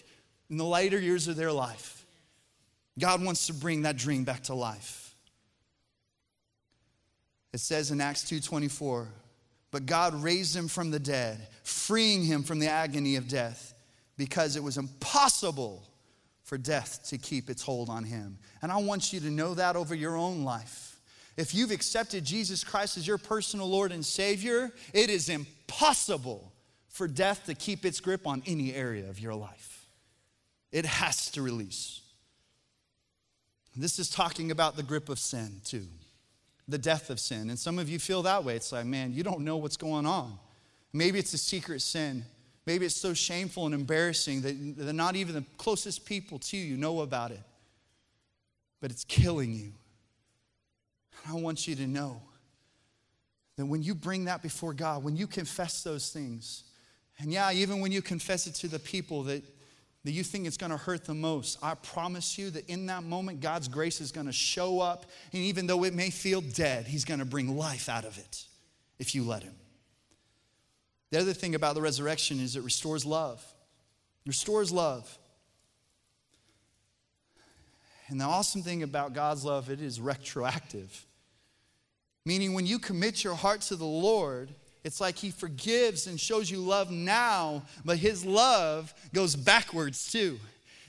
in 0.51 0.57
the 0.57 0.65
later 0.65 0.99
years 0.99 1.29
of 1.29 1.37
their 1.37 1.53
life. 1.53 2.05
God 2.99 3.25
wants 3.25 3.47
to 3.47 3.55
bring 3.55 3.83
that 3.83 3.97
dream 3.97 4.25
back 4.25 4.43
to 4.45 4.55
life. 4.55 5.15
It 7.53 7.61
says 7.61 7.91
in 7.91 8.01
Acts 8.01 8.25
2:24, 8.25 9.09
but 9.71 9.87
God 9.87 10.15
raised 10.15 10.55
him 10.55 10.69
from 10.69 10.91
the 10.91 10.99
dead, 10.99 11.49
freeing 11.63 12.25
him 12.25 12.43
from 12.43 12.59
the 12.59 12.69
agony 12.69 13.17
of 13.17 13.29
death, 13.29 13.75
because 14.17 14.57
it 14.57 14.63
was 14.63 14.77
impossible 14.77 15.83
for 16.51 16.59
death 16.59 17.05
to 17.05 17.17
keep 17.17 17.49
its 17.49 17.63
hold 17.63 17.89
on 17.89 18.03
him. 18.03 18.37
And 18.61 18.73
I 18.73 18.79
want 18.79 19.13
you 19.13 19.21
to 19.21 19.31
know 19.31 19.55
that 19.55 19.77
over 19.77 19.95
your 19.95 20.17
own 20.17 20.43
life. 20.43 20.99
If 21.37 21.55
you've 21.55 21.71
accepted 21.71 22.25
Jesus 22.25 22.65
Christ 22.65 22.97
as 22.97 23.07
your 23.07 23.19
personal 23.19 23.69
Lord 23.69 23.93
and 23.93 24.05
Savior, 24.05 24.73
it 24.93 25.11
is 25.11 25.29
impossible 25.29 26.53
for 26.89 27.07
death 27.07 27.47
to 27.47 27.55
keep 27.55 27.85
its 27.85 28.01
grip 28.01 28.27
on 28.27 28.43
any 28.47 28.75
area 28.75 29.09
of 29.09 29.21
your 29.21 29.33
life. 29.33 29.87
It 30.73 30.87
has 30.87 31.31
to 31.31 31.43
release. 31.43 32.01
This 33.77 34.01
is 34.01 34.11
talking 34.11 34.51
about 34.51 34.75
the 34.75 34.83
grip 34.83 35.09
of 35.09 35.21
sin, 35.21 35.61
too, 35.65 35.87
the 36.67 36.79
death 36.79 37.11
of 37.11 37.21
sin. 37.21 37.49
And 37.51 37.61
some 37.61 37.79
of 37.79 37.89
you 37.89 38.01
feel 38.01 38.23
that 38.23 38.43
way. 38.43 38.57
It's 38.57 38.73
like, 38.73 38.87
man, 38.87 39.13
you 39.13 39.23
don't 39.23 39.43
know 39.43 39.59
what's 39.59 39.77
going 39.77 40.05
on. 40.05 40.37
Maybe 40.93 41.21
it's 41.21 41.33
a 41.33 41.39
secret 41.39 41.81
sin. 41.81 42.25
Maybe 42.71 42.87
it's 42.87 42.95
so 42.95 43.15
shameful 43.15 43.67
and 43.67 43.75
embarrassing 43.75 44.43
that, 44.43 44.95
not 44.95 45.17
even 45.17 45.35
the 45.35 45.45
closest 45.59 46.07
people 46.07 46.39
to 46.39 46.57
you 46.57 46.77
know 46.77 47.01
about 47.01 47.33
it. 47.33 47.43
But 48.81 48.93
it's 48.93 49.03
killing 49.03 49.53
you. 49.53 49.73
And 51.25 51.37
I 51.37 51.41
want 51.41 51.67
you 51.67 51.75
to 51.75 51.87
know 51.89 52.23
that 53.57 53.67
when 53.67 53.83
you 53.83 53.93
bring 53.93 54.27
that 54.27 54.41
before 54.41 54.73
God, 54.73 55.03
when 55.03 55.17
you 55.17 55.27
confess 55.27 55.83
those 55.83 56.11
things, 56.11 56.63
and 57.19 57.33
yeah, 57.33 57.51
even 57.51 57.81
when 57.81 57.91
you 57.91 58.03
confess 58.03 58.47
it 58.47 58.55
to 58.55 58.69
the 58.69 58.79
people 58.79 59.25
that, 59.25 59.43
that 60.05 60.13
you 60.13 60.23
think 60.23 60.47
it's 60.47 60.57
going 60.57 60.71
to 60.71 60.79
hurt 60.79 61.05
the 61.05 61.13
most, 61.13 61.59
I 61.65 61.75
promise 61.75 62.39
you 62.39 62.51
that 62.51 62.69
in 62.69 62.87
that 62.87 63.03
moment, 63.03 63.41
God's 63.41 63.67
grace 63.67 64.01
is 64.01 64.13
going 64.13 64.27
to 64.27 64.33
show 64.33 64.79
up. 64.79 65.07
And 65.33 65.43
even 65.43 65.67
though 65.67 65.83
it 65.83 65.93
may 65.93 66.11
feel 66.11 66.41
dead, 66.41 66.87
He's 66.87 67.05
going 67.05 67.19
to 67.19 67.27
bring 67.27 67.57
life 67.57 67.89
out 67.89 68.05
of 68.05 68.17
it 68.17 68.45
if 69.01 69.13
you 69.13 69.25
let 69.25 69.43
Him. 69.43 69.57
The 71.11 71.19
other 71.19 71.33
thing 71.33 71.55
about 71.55 71.75
the 71.75 71.83
resurrection 71.83 72.41
is 72.41 72.57
it 72.57 72.63
restores 72.63 73.05
love. 73.05 73.45
It 74.25 74.29
restores 74.29 74.71
love. 74.71 75.19
And 78.09 78.21
the 78.21 78.25
awesome 78.25 78.63
thing 78.63 78.83
about 78.83 79.13
God's 79.13 79.45
love, 79.45 79.71
it 79.71 79.81
is 79.81 80.01
retroactive. 80.01 81.07
Meaning, 82.27 82.55
when 82.55 82.67
you 82.67 82.79
commit 82.79 83.25
your 83.25 83.35
heart 83.35 83.63
to 83.63 83.77
the 83.77 83.85
Lord, 83.85 84.51
it's 84.85 85.01
like 85.01 85.17
He 85.17 85.31
forgives 85.31 86.07
and 86.07 86.19
shows 86.19 86.51
you 86.51 86.59
love 86.59 86.91
now, 86.91 87.63
but 87.85 87.99
His 87.99 88.25
love 88.25 88.93
goes 89.13 89.37
backwards 89.37 90.11
too. 90.11 90.39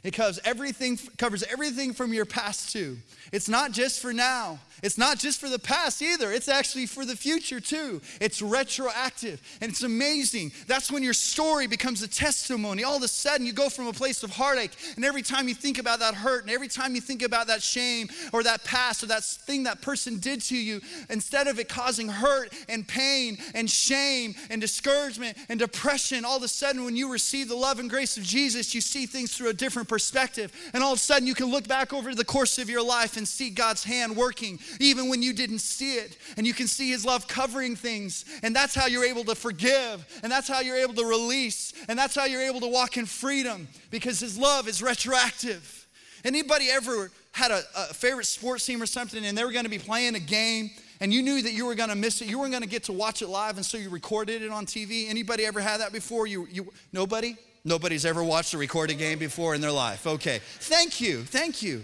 It 0.03 0.11
covers 0.11 0.39
everything, 0.43 0.97
covers 1.17 1.43
everything 1.43 1.93
from 1.93 2.11
your 2.11 2.25
past 2.25 2.71
too. 2.71 2.97
It's 3.31 3.47
not 3.47 3.71
just 3.71 4.01
for 4.01 4.13
now. 4.13 4.59
It's 4.81 4.97
not 4.97 5.19
just 5.19 5.39
for 5.39 5.49
the 5.49 5.59
past 5.59 6.01
either. 6.01 6.31
It's 6.31 6.47
actually 6.47 6.85
for 6.85 7.05
the 7.05 7.15
future 7.15 7.59
too. 7.59 8.01
It's 8.19 8.41
retroactive 8.41 9.41
and 9.61 9.71
it's 9.71 9.83
amazing. 9.83 10.51
That's 10.67 10.91
when 10.91 11.03
your 11.03 11.13
story 11.13 11.67
becomes 11.67 12.01
a 12.01 12.07
testimony. 12.07 12.83
All 12.83 12.97
of 12.97 13.03
a 13.03 13.07
sudden, 13.07 13.45
you 13.45 13.53
go 13.53 13.69
from 13.69 13.87
a 13.87 13.93
place 13.93 14.23
of 14.23 14.31
heartache, 14.31 14.71
and 14.95 15.05
every 15.05 15.21
time 15.21 15.47
you 15.47 15.55
think 15.55 15.77
about 15.77 15.99
that 15.99 16.15
hurt, 16.15 16.43
and 16.43 16.51
every 16.51 16.67
time 16.67 16.95
you 16.95 17.01
think 17.01 17.21
about 17.21 17.47
that 17.47 17.61
shame 17.61 18.09
or 18.33 18.43
that 18.43 18.63
past 18.63 19.03
or 19.03 19.07
that 19.07 19.23
thing 19.23 19.63
that 19.63 19.81
person 19.81 20.19
did 20.19 20.41
to 20.41 20.57
you, 20.57 20.81
instead 21.09 21.47
of 21.47 21.59
it 21.59 21.69
causing 21.69 22.07
hurt 22.07 22.53
and 22.69 22.87
pain 22.87 23.37
and 23.53 23.69
shame 23.69 24.35
and 24.49 24.61
discouragement 24.61 25.37
and 25.49 25.59
depression, 25.59 26.25
all 26.25 26.37
of 26.37 26.43
a 26.43 26.47
sudden, 26.47 26.83
when 26.83 26.95
you 26.95 27.11
receive 27.11 27.47
the 27.47 27.55
love 27.55 27.79
and 27.79 27.89
grace 27.89 28.17
of 28.17 28.23
Jesus, 28.23 28.73
you 28.73 28.81
see 28.81 29.05
things 29.05 29.35
through 29.35 29.49
a 29.49 29.53
different 29.53 29.87
perspective. 29.87 30.51
And 30.73 30.83
all 30.83 30.93
of 30.93 30.97
a 30.97 31.01
sudden, 31.01 31.27
you 31.27 31.35
can 31.35 31.51
look 31.51 31.67
back 31.67 31.93
over 31.93 32.13
the 32.15 32.25
course 32.25 32.57
of 32.57 32.69
your 32.69 32.83
life 32.83 33.17
and 33.17 33.27
see 33.27 33.49
God's 33.49 33.83
hand 33.83 34.15
working, 34.15 34.59
even 34.79 35.09
when 35.09 35.21
you 35.21 35.33
didn't 35.33 35.59
see 35.59 35.95
it. 35.95 36.17
And 36.37 36.45
you 36.45 36.53
can 36.53 36.67
see 36.67 36.89
His 36.89 37.05
love 37.05 37.27
covering 37.27 37.75
things. 37.75 38.25
And 38.43 38.55
that's 38.55 38.75
how 38.75 38.87
you're 38.87 39.05
able 39.05 39.23
to 39.25 39.35
forgive. 39.35 40.05
And 40.23 40.31
that's 40.31 40.47
how 40.47 40.61
you're 40.61 40.77
able 40.77 40.93
to 40.95 41.05
release. 41.05 41.73
And 41.87 41.97
that's 41.97 42.15
how 42.15 42.25
you're 42.25 42.41
able 42.41 42.59
to 42.61 42.67
walk 42.67 42.97
in 42.97 43.05
freedom 43.05 43.67
because 43.89 44.19
His 44.19 44.37
love 44.37 44.67
is 44.67 44.81
retroactive. 44.81 45.87
Anybody 46.23 46.69
ever 46.69 47.11
had 47.31 47.51
a, 47.51 47.61
a 47.75 47.93
favorite 47.93 48.25
sports 48.25 48.65
team 48.65 48.81
or 48.81 48.85
something 48.85 49.25
and 49.25 49.37
they 49.37 49.43
were 49.43 49.51
going 49.51 49.63
to 49.63 49.69
be 49.69 49.79
playing 49.79 50.15
a 50.15 50.19
game 50.19 50.69
and 50.99 51.13
you 51.13 51.23
knew 51.23 51.41
that 51.41 51.53
you 51.53 51.65
were 51.65 51.75
going 51.75 51.89
to 51.89 51.95
miss 51.95 52.21
it 52.21 52.27
you 52.27 52.37
weren't 52.37 52.51
going 52.51 52.61
to 52.61 52.67
get 52.67 52.83
to 52.83 52.91
watch 52.91 53.21
it 53.21 53.29
live 53.29 53.55
and 53.55 53.65
so 53.65 53.77
you 53.77 53.89
recorded 53.89 54.41
it 54.41 54.51
on 54.51 54.65
tv 54.65 55.09
anybody 55.09 55.45
ever 55.45 55.61
had 55.61 55.79
that 55.79 55.93
before 55.93 56.27
you, 56.27 56.45
you 56.51 56.73
nobody 56.91 57.37
Nobody's 57.63 58.05
ever 58.05 58.23
watched 58.23 58.53
a 58.53 58.57
recorded 58.57 58.97
game 58.97 59.19
before 59.19 59.53
in 59.53 59.61
their 59.61 59.71
life. 59.71 60.07
Okay. 60.07 60.39
Thank 60.59 60.99
you. 60.99 61.23
Thank 61.23 61.61
you. 61.61 61.83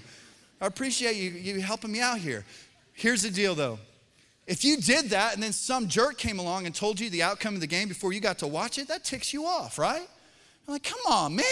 I 0.60 0.66
appreciate 0.66 1.16
you, 1.16 1.30
you 1.30 1.62
helping 1.62 1.92
me 1.92 2.00
out 2.00 2.18
here. 2.18 2.44
Here's 2.98 3.22
the 3.22 3.30
deal 3.30 3.54
though. 3.54 3.78
If 4.48 4.66
you 4.66 4.78
did 4.78 5.12
that 5.12 5.36
and 5.36 5.44
then 5.44 5.54
some 5.54 5.88
jerk 5.88 6.18
came 6.18 6.40
along 6.40 6.66
and 6.66 6.74
told 6.74 7.00
you 7.00 7.12
the 7.12 7.22
outcome 7.22 7.54
of 7.54 7.62
the 7.62 7.68
game 7.68 7.88
before 7.88 8.12
you 8.12 8.20
got 8.20 8.40
to 8.40 8.48
watch 8.48 8.80
it, 8.80 8.88
that 8.88 9.04
ticks 9.04 9.34
you 9.34 9.46
off, 9.46 9.78
right? 9.78 10.02
I'm 10.68 10.74
like, 10.74 10.84
come 10.84 11.00
on, 11.08 11.36
man. 11.36 11.46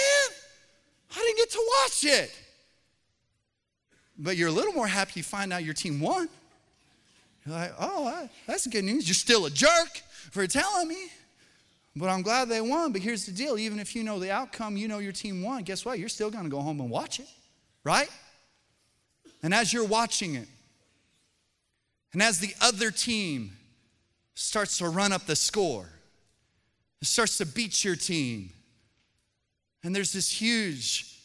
I 1.12 1.20
didn't 1.20 1.38
get 1.38 1.52
to 1.52 1.72
watch 1.84 2.04
it. 2.04 2.36
But 4.18 4.38
you're 4.38 4.48
a 4.48 4.52
little 4.52 4.74
more 4.74 4.88
happy 4.88 5.12
you 5.18 5.24
find 5.24 5.54
out 5.54 5.64
your 5.64 5.76
team 5.76 6.00
won. 6.00 6.30
You're 7.46 7.56
like, 7.56 7.74
oh, 7.80 8.28
that's 8.48 8.66
good 8.66 8.84
news. 8.84 9.08
You're 9.08 9.14
still 9.14 9.46
a 9.46 9.52
jerk 9.52 10.02
for 10.32 10.48
telling 10.48 10.88
me. 10.88 11.10
But 11.96 12.10
I'm 12.10 12.24
glad 12.24 12.50
they 12.50 12.60
won. 12.60 12.92
But 12.92 13.02
here's 13.02 13.28
the 13.28 13.32
deal 13.32 13.60
even 13.60 13.80
if 13.80 13.96
you 13.96 14.04
know 14.04 14.18
the 14.18 14.32
outcome, 14.32 14.78
you 14.78 14.88
know 14.88 14.98
your 14.98 15.12
team 15.12 15.44
won, 15.44 15.62
guess 15.62 15.86
what? 15.86 16.00
You're 16.00 16.10
still 16.10 16.32
going 16.32 16.46
to 16.46 16.50
go 16.50 16.62
home 16.62 16.80
and 16.80 16.90
watch 16.90 17.20
it, 17.20 17.28
right? 17.84 18.10
And 19.44 19.54
as 19.54 19.72
you're 19.72 19.86
watching 19.86 20.34
it, 20.34 20.48
and 22.16 22.24
as 22.24 22.40
the 22.40 22.56
other 22.62 22.92
team 22.92 23.58
starts 24.36 24.78
to 24.78 24.88
run 24.88 25.12
up 25.12 25.26
the 25.26 25.36
score, 25.36 25.90
it 27.02 27.10
starts 27.10 27.38
to 27.40 27.46
beat 27.46 27.84
your 27.84 27.98
team, 27.98 28.52
and 29.84 29.94
there's 29.94 30.14
this 30.14 30.32
huge 30.32 31.20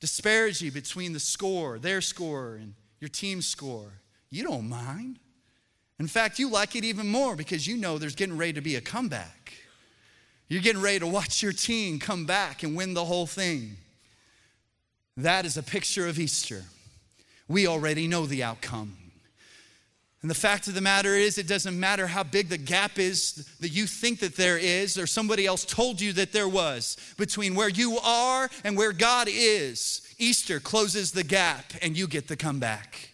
disparity 0.00 0.70
between 0.70 1.12
the 1.12 1.20
score, 1.20 1.78
their 1.78 2.00
score, 2.00 2.54
and 2.54 2.72
your 3.00 3.10
team's 3.10 3.44
score, 3.44 3.92
you 4.30 4.42
don't 4.42 4.66
mind. 4.66 5.18
In 5.98 6.06
fact, 6.06 6.38
you 6.38 6.48
like 6.48 6.74
it 6.74 6.86
even 6.86 7.06
more 7.06 7.36
because 7.36 7.66
you 7.66 7.76
know 7.76 7.98
there's 7.98 8.14
getting 8.14 8.38
ready 8.38 8.54
to 8.54 8.62
be 8.62 8.76
a 8.76 8.80
comeback. 8.80 9.52
You're 10.48 10.62
getting 10.62 10.80
ready 10.80 11.00
to 11.00 11.06
watch 11.06 11.42
your 11.42 11.52
team 11.52 11.98
come 11.98 12.24
back 12.24 12.62
and 12.62 12.74
win 12.74 12.94
the 12.94 13.04
whole 13.04 13.26
thing. 13.26 13.76
That 15.18 15.44
is 15.44 15.58
a 15.58 15.62
picture 15.62 16.06
of 16.06 16.18
Easter. 16.18 16.64
We 17.46 17.66
already 17.66 18.08
know 18.08 18.24
the 18.24 18.42
outcome. 18.42 18.96
And 20.22 20.30
the 20.30 20.34
fact 20.34 20.68
of 20.68 20.74
the 20.74 20.82
matter 20.82 21.14
is, 21.14 21.38
it 21.38 21.46
doesn't 21.46 21.80
matter 21.80 22.06
how 22.06 22.22
big 22.22 22.50
the 22.50 22.58
gap 22.58 22.98
is 22.98 23.48
that 23.60 23.70
you 23.70 23.86
think 23.86 24.20
that 24.20 24.36
there 24.36 24.58
is, 24.58 24.98
or 24.98 25.06
somebody 25.06 25.46
else 25.46 25.64
told 25.64 25.98
you 25.98 26.12
that 26.12 26.32
there 26.32 26.48
was, 26.48 26.98
between 27.16 27.54
where 27.54 27.70
you 27.70 27.98
are 27.98 28.50
and 28.62 28.76
where 28.76 28.92
God 28.92 29.28
is. 29.30 30.02
Easter 30.18 30.60
closes 30.60 31.12
the 31.12 31.24
gap 31.24 31.72
and 31.80 31.96
you 31.96 32.06
get 32.06 32.28
the 32.28 32.36
comeback. 32.36 33.12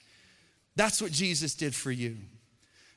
That's 0.75 1.01
what 1.01 1.13
Jesus 1.13 1.55
did 1.55 1.77
for 1.77 1.93
you. 1.93 2.17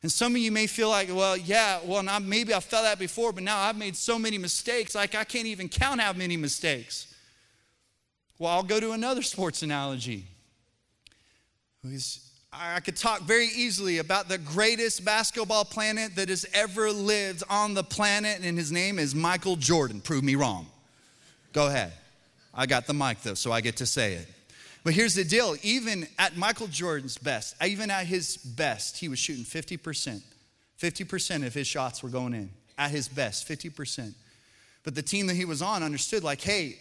And 0.02 0.12
some 0.12 0.34
of 0.34 0.40
you 0.40 0.52
may 0.52 0.66
feel 0.66 0.90
like, 0.90 1.10
well, 1.14 1.38
yeah, 1.38 1.80
well, 1.86 2.02
maybe 2.22 2.54
I 2.54 2.62
felt 2.62 2.86
that 2.86 2.98
before, 2.98 3.32
but 3.32 3.44
now 3.44 3.60
I've 3.60 3.78
made 3.78 3.96
so 3.96 4.18
many 4.18 4.38
mistakes, 4.38 4.96
like 4.96 5.14
I 5.14 5.24
can't 5.24 5.46
even 5.46 5.70
count 5.70 6.02
how 6.02 6.14
many 6.14 6.36
mistakes. 6.36 7.14
Well, 8.40 8.52
I'll 8.52 8.64
go 8.64 8.80
to 8.80 8.94
another 8.94 9.22
sports 9.22 9.62
analogy. 9.62 10.26
I 12.52 12.80
could 12.80 12.96
talk 12.96 13.22
very 13.22 13.48
easily 13.48 14.00
about 14.00 14.28
the 14.28 14.40
greatest 14.40 15.06
basketball 15.06 15.66
planet 15.66 16.16
that 16.16 16.30
has 16.30 16.48
ever 16.54 16.92
lived 16.92 17.44
on 17.48 17.76
the 17.76 17.84
planet, 17.84 18.40
and 18.44 18.58
his 18.58 18.72
name 18.72 18.98
is 18.98 19.14
Michael 19.14 19.56
Jordan. 19.56 20.02
Prove 20.02 20.24
me 20.24 20.34
wrong. 20.34 20.66
Go 21.54 21.68
ahead. 21.68 21.94
I 22.54 22.66
got 22.66 22.88
the 22.88 22.94
mic 22.94 23.22
though, 23.22 23.36
so 23.36 23.52
I 23.52 23.62
get 23.62 23.78
to 23.78 23.86
say 23.86 24.14
it. 24.16 24.28
But 24.84 24.94
here's 24.94 25.14
the 25.14 25.24
deal 25.24 25.56
even 25.62 26.08
at 26.18 26.38
Michael 26.38 26.68
Jordan's 26.68 27.18
best, 27.20 27.56
even 27.64 27.92
at 27.92 28.08
his 28.08 28.38
best, 28.38 28.98
he 28.98 29.10
was 29.10 29.20
shooting 29.20 29.44
50%. 29.44 30.22
50% 30.82 31.46
of 31.46 31.54
his 31.54 31.68
shots 31.68 32.02
were 32.02 32.10
going 32.10 32.34
in. 32.34 32.50
At 32.78 32.92
his 32.92 33.08
best, 33.08 33.48
50%. 33.48 34.14
But 34.84 34.96
the 34.96 35.02
team 35.04 35.28
that 35.28 35.36
he 35.36 35.46
was 35.46 35.62
on 35.62 35.84
understood, 35.84 36.24
like, 36.24 36.42
hey, 36.42 36.80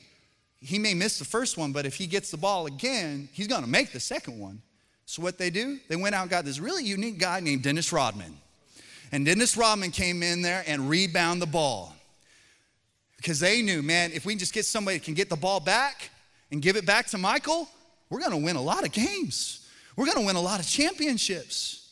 he 0.61 0.78
may 0.78 0.94
miss 0.94 1.18
the 1.18 1.24
first 1.24 1.59
one, 1.59 1.72
but 1.72 1.85
if 1.85 1.96
he 1.96 2.07
gets 2.07 2.31
the 2.31 2.37
ball 2.37 2.66
again, 2.66 3.28
he's 3.33 3.48
gonna 3.48 3.66
make 3.66 3.92
the 3.92 4.00
second 4.00 4.38
one. 4.38 4.62
So 5.09 5.23
what 5.23 5.38
they 5.38 5.49
do, 5.49 5.79
they 5.88 5.97
went 5.97 6.14
out 6.14 6.21
and 6.21 6.31
got 6.31 6.44
this 6.44 6.59
really 6.59 6.85
unique 6.85 7.18
guy 7.18 7.40
named 7.40 7.62
Dennis 7.62 7.94
Rodman. 7.94 8.37
And 9.11 9.25
Dennis 9.25 9.57
Rodman 9.57 9.90
came 9.90 10.23
in 10.23 10.42
there 10.42 10.62
and 10.66 10.90
rebound 10.90 11.40
the 11.40 11.47
ball. 11.47 11.97
Because 13.16 13.40
they 13.40 13.62
knew, 13.62 13.81
man, 13.81 14.12
if 14.12 14.27
we 14.27 14.35
can 14.35 14.38
just 14.38 14.53
get 14.53 14.66
somebody 14.66 14.99
that 14.99 15.05
can 15.07 15.14
get 15.14 15.31
the 15.31 15.37
ball 15.37 15.61
back 15.61 16.11
and 16.53 16.61
give 16.61 16.77
it 16.77 16.85
back 16.85 17.07
to 17.07 17.16
Michael, 17.16 17.71
we're 18.11 18.21
gonna 18.21 18.37
win 18.37 18.57
a 18.57 18.61
lot 18.61 18.85
of 18.85 18.92
games. 18.92 19.66
We're 19.97 20.05
gonna 20.05 20.27
win 20.27 20.37
a 20.37 20.42
lot 20.42 20.61
of 20.61 20.68
championships. 20.68 21.88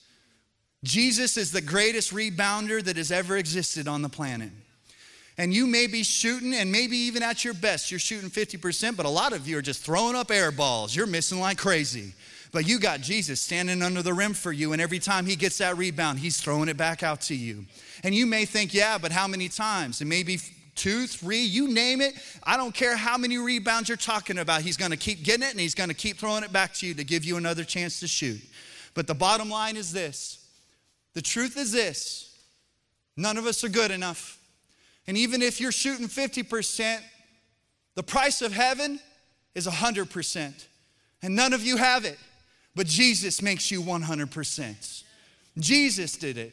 Jesus 0.85 1.39
is 1.39 1.53
the 1.53 1.63
greatest 1.63 2.13
rebounder 2.13 2.85
that 2.85 2.99
has 2.99 3.11
ever 3.11 3.39
existed 3.39 3.89
on 3.89 4.03
the 4.03 4.11
planet. 4.11 4.51
And 5.39 5.55
you 5.55 5.67
may 5.67 5.87
be 5.87 6.03
shooting, 6.03 6.53
and 6.53 6.71
maybe 6.71 6.99
even 6.99 7.23
at 7.23 7.47
your 7.47 7.55
best, 7.55 7.91
you're 7.91 7.99
shooting 7.99 8.29
50%, 8.29 8.95
but 8.95 9.07
a 9.07 9.09
lot 9.09 9.33
of 9.33 9.49
you 9.49 9.57
are 9.57 9.63
just 9.63 9.83
throwing 9.83 10.17
up 10.17 10.31
air 10.31 10.51
balls. 10.51 10.95
You're 10.95 11.07
missing 11.07 11.41
like 11.41 11.57
crazy. 11.57 12.13
But 12.53 12.67
you 12.67 12.79
got 12.79 13.01
Jesus 13.01 13.41
standing 13.41 13.83
under 13.83 14.03
the 14.03 14.15
rim 14.15 14.35
for 14.35 14.53
you, 14.53 14.73
and 14.73 14.81
every 14.81 14.99
time 14.99 15.27
he 15.27 15.37
gets 15.37 15.59
that 15.59 15.77
rebound, 15.77 16.19
he's 16.19 16.41
throwing 16.41 16.69
it 16.69 16.77
back 16.77 17.03
out 17.03 17.21
to 17.23 17.35
you. 17.35 17.67
And 18.05 18.15
you 18.15 18.27
may 18.27 18.45
think, 18.45 18.73
yeah, 18.73 18.99
but 18.99 19.13
how 19.13 19.27
many 19.27 19.49
times? 19.49 20.01
And 20.01 20.09
maybe 20.09 20.39
two, 20.77 21.07
three, 21.07 21.43
you 21.43 21.69
name 21.69 22.01
it. 22.01 22.15
I 22.43 22.57
don't 22.57 22.75
care 22.75 22.97
how 22.97 23.17
many 23.17 23.39
rebounds 23.39 23.89
you're 23.89 23.97
talking 23.97 24.39
about. 24.39 24.61
He's 24.61 24.77
going 24.77 24.93
to 24.93 24.97
keep 24.97 25.25
getting 25.25 25.43
it 25.43 25.51
and 25.51 25.61
he's 25.61 25.75
going 25.75 25.89
to 25.89 25.95
keep 25.95 26.19
throwing 26.19 26.45
it 26.45 26.53
back 26.53 26.75
to 26.75 26.87
you 26.87 26.95
to 26.95 27.05
give 27.05 27.25
you 27.25 27.37
another 27.37 27.65
chance 27.65 27.99
to 28.01 28.07
shoot. 28.07 28.41
But 28.95 29.07
the 29.07 29.15
bottom 29.15 29.51
line 29.51 29.77
is 29.77 29.93
this 29.93 30.47
the 31.15 31.23
truth 31.23 31.57
is 31.57 31.73
this 31.73 32.39
none 33.17 33.39
of 33.39 33.47
us 33.47 33.65
are 33.65 33.69
good 33.69 33.91
enough. 33.91 34.39
And 35.07 35.17
even 35.17 35.41
if 35.41 35.61
you're 35.61 35.73
shooting 35.73 36.09
50%, 36.09 37.01
the 37.95 38.03
price 38.03 38.43
of 38.43 38.53
heaven 38.53 39.01
is 39.55 39.67
100%. 39.67 40.67
And 41.23 41.35
none 41.35 41.53
of 41.53 41.63
you 41.63 41.77
have 41.77 42.05
it. 42.05 42.19
But 42.77 42.87
Jesus 42.87 43.43
makes 43.43 43.71
you 43.71 43.83
100%. 43.83 45.03
Jesus 45.59 46.17
did 46.17 46.37
it. 46.37 46.53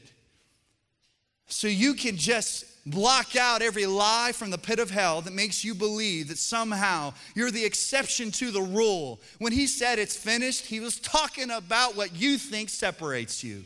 So 1.47 1.67
you 1.67 1.93
can 1.93 2.15
just 2.15 2.65
block 2.85 3.35
out 3.35 3.61
every 3.61 3.85
lie 3.85 4.31
from 4.33 4.49
the 4.49 4.57
pit 4.57 4.79
of 4.79 4.89
hell 4.89 5.21
that 5.21 5.33
makes 5.33 5.63
you 5.63 5.75
believe 5.75 6.29
that 6.29 6.37
somehow 6.37 7.13
you're 7.35 7.51
the 7.51 7.63
exception 7.63 8.31
to 8.31 8.51
the 8.51 8.61
rule. 8.61 9.19
When 9.37 9.51
he 9.51 9.67
said 9.67 9.99
it's 9.99 10.15
finished, 10.15 10.65
he 10.65 10.79
was 10.79 10.99
talking 10.99 11.51
about 11.51 11.95
what 11.95 12.15
you 12.15 12.37
think 12.37 12.69
separates 12.69 13.43
you. 13.43 13.65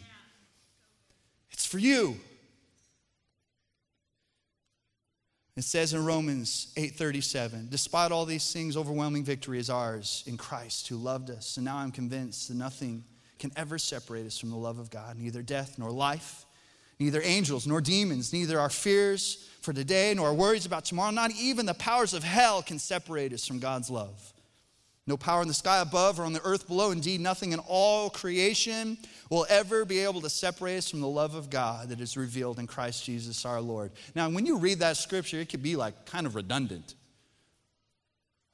It's 1.52 1.66
for 1.66 1.78
you. 1.78 2.18
It 5.58 5.64
says 5.64 5.96
in 5.96 6.06
Romans 6.06 6.68
8:37, 6.78 7.70
despite 7.72 8.12
all 8.12 8.26
these 8.26 8.54
things, 8.54 8.78
overwhelming 8.78 9.24
victory 9.24 9.58
is 9.58 9.72
ours 9.72 10.24
in 10.28 10.38
Christ 10.38 10.88
who 10.88 10.98
loved 10.98 11.32
us. 11.32 11.58
And 11.58 11.66
now 11.66 11.78
I'm 11.78 11.92
convinced 11.92 12.48
that 12.48 12.54
nothing 12.54 13.04
can 13.40 13.52
ever 13.56 13.80
separate 13.80 14.28
us 14.28 14.38
from 14.38 14.52
the 14.52 14.56
love 14.56 14.78
of 14.78 14.92
God, 14.92 15.18
neither 15.18 15.42
death 15.42 15.80
nor 15.80 15.90
life, 15.90 16.46
neither 17.00 17.24
angels 17.24 17.66
nor 17.66 17.82
demons, 17.82 18.32
neither 18.32 18.60
our 18.60 18.70
fears 18.70 19.50
for 19.62 19.74
today 19.74 20.14
nor 20.14 20.28
our 20.28 20.34
worries 20.36 20.68
about 20.68 20.86
tomorrow, 20.86 21.10
not 21.10 21.32
even 21.32 21.66
the 21.66 21.74
powers 21.74 22.14
of 22.14 22.24
hell 22.24 22.62
can 22.62 22.78
separate 22.78 23.34
us 23.34 23.48
from 23.48 23.58
God's 23.58 23.90
love. 23.90 24.34
No 25.08 25.16
power 25.16 25.42
in 25.42 25.48
the 25.48 25.54
sky 25.54 25.80
above 25.80 26.20
or 26.20 26.24
on 26.24 26.34
the 26.34 26.44
earth 26.44 26.68
below. 26.68 26.92
Indeed, 26.92 27.22
nothing 27.22 27.54
in 27.54 27.60
all 27.60 28.10
creation 28.10 28.98
will 29.30 29.46
ever 29.50 29.86
be 29.86 30.00
able 30.00 30.20
to 30.22 30.30
separate 30.30 30.78
us 30.78 30.92
from 30.92 31.00
the 31.00 31.08
love 31.08 31.34
of 31.34 31.50
God 31.50 31.90
that 31.90 32.02
is 32.02 32.18
revealed 32.18 32.60
in 32.60 32.68
Christ 32.68 33.06
Jesus 33.06 33.46
our 33.46 33.62
Lord. 33.62 33.92
Now, 34.16 34.30
when 34.30 34.46
you 34.46 34.58
read 34.58 34.80
that 34.80 34.98
scripture, 34.98 35.40
it 35.40 35.48
could 35.48 35.64
be 35.64 35.78
like 35.78 36.06
kind 36.06 36.28
of 36.28 36.36
redundant. 36.36 36.94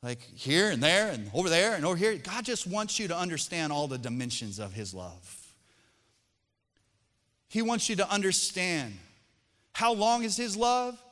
Like 0.03 0.21
here 0.21 0.69
and 0.69 0.83
there 0.83 1.09
and 1.09 1.31
over 1.33 1.49
there 1.49 1.73
and 1.73 1.85
over 1.85 1.95
here. 1.95 2.17
God 2.17 2.45
just 2.45 2.67
wants 2.67 2.99
you 2.99 3.07
to 3.07 3.17
understand 3.17 3.73
all 3.73 3.87
the 3.87 3.97
dimensions 3.97 4.59
of 4.59 4.73
His 4.73 4.93
love. 4.93 5.39
He 7.49 7.63
wants 7.63 7.89
you 7.89 7.95
to 7.95 8.11
understand 8.11 8.93
how 9.71 9.93
long 9.93 10.23
is 10.23 10.37
His 10.37 10.55
love? 10.55 11.02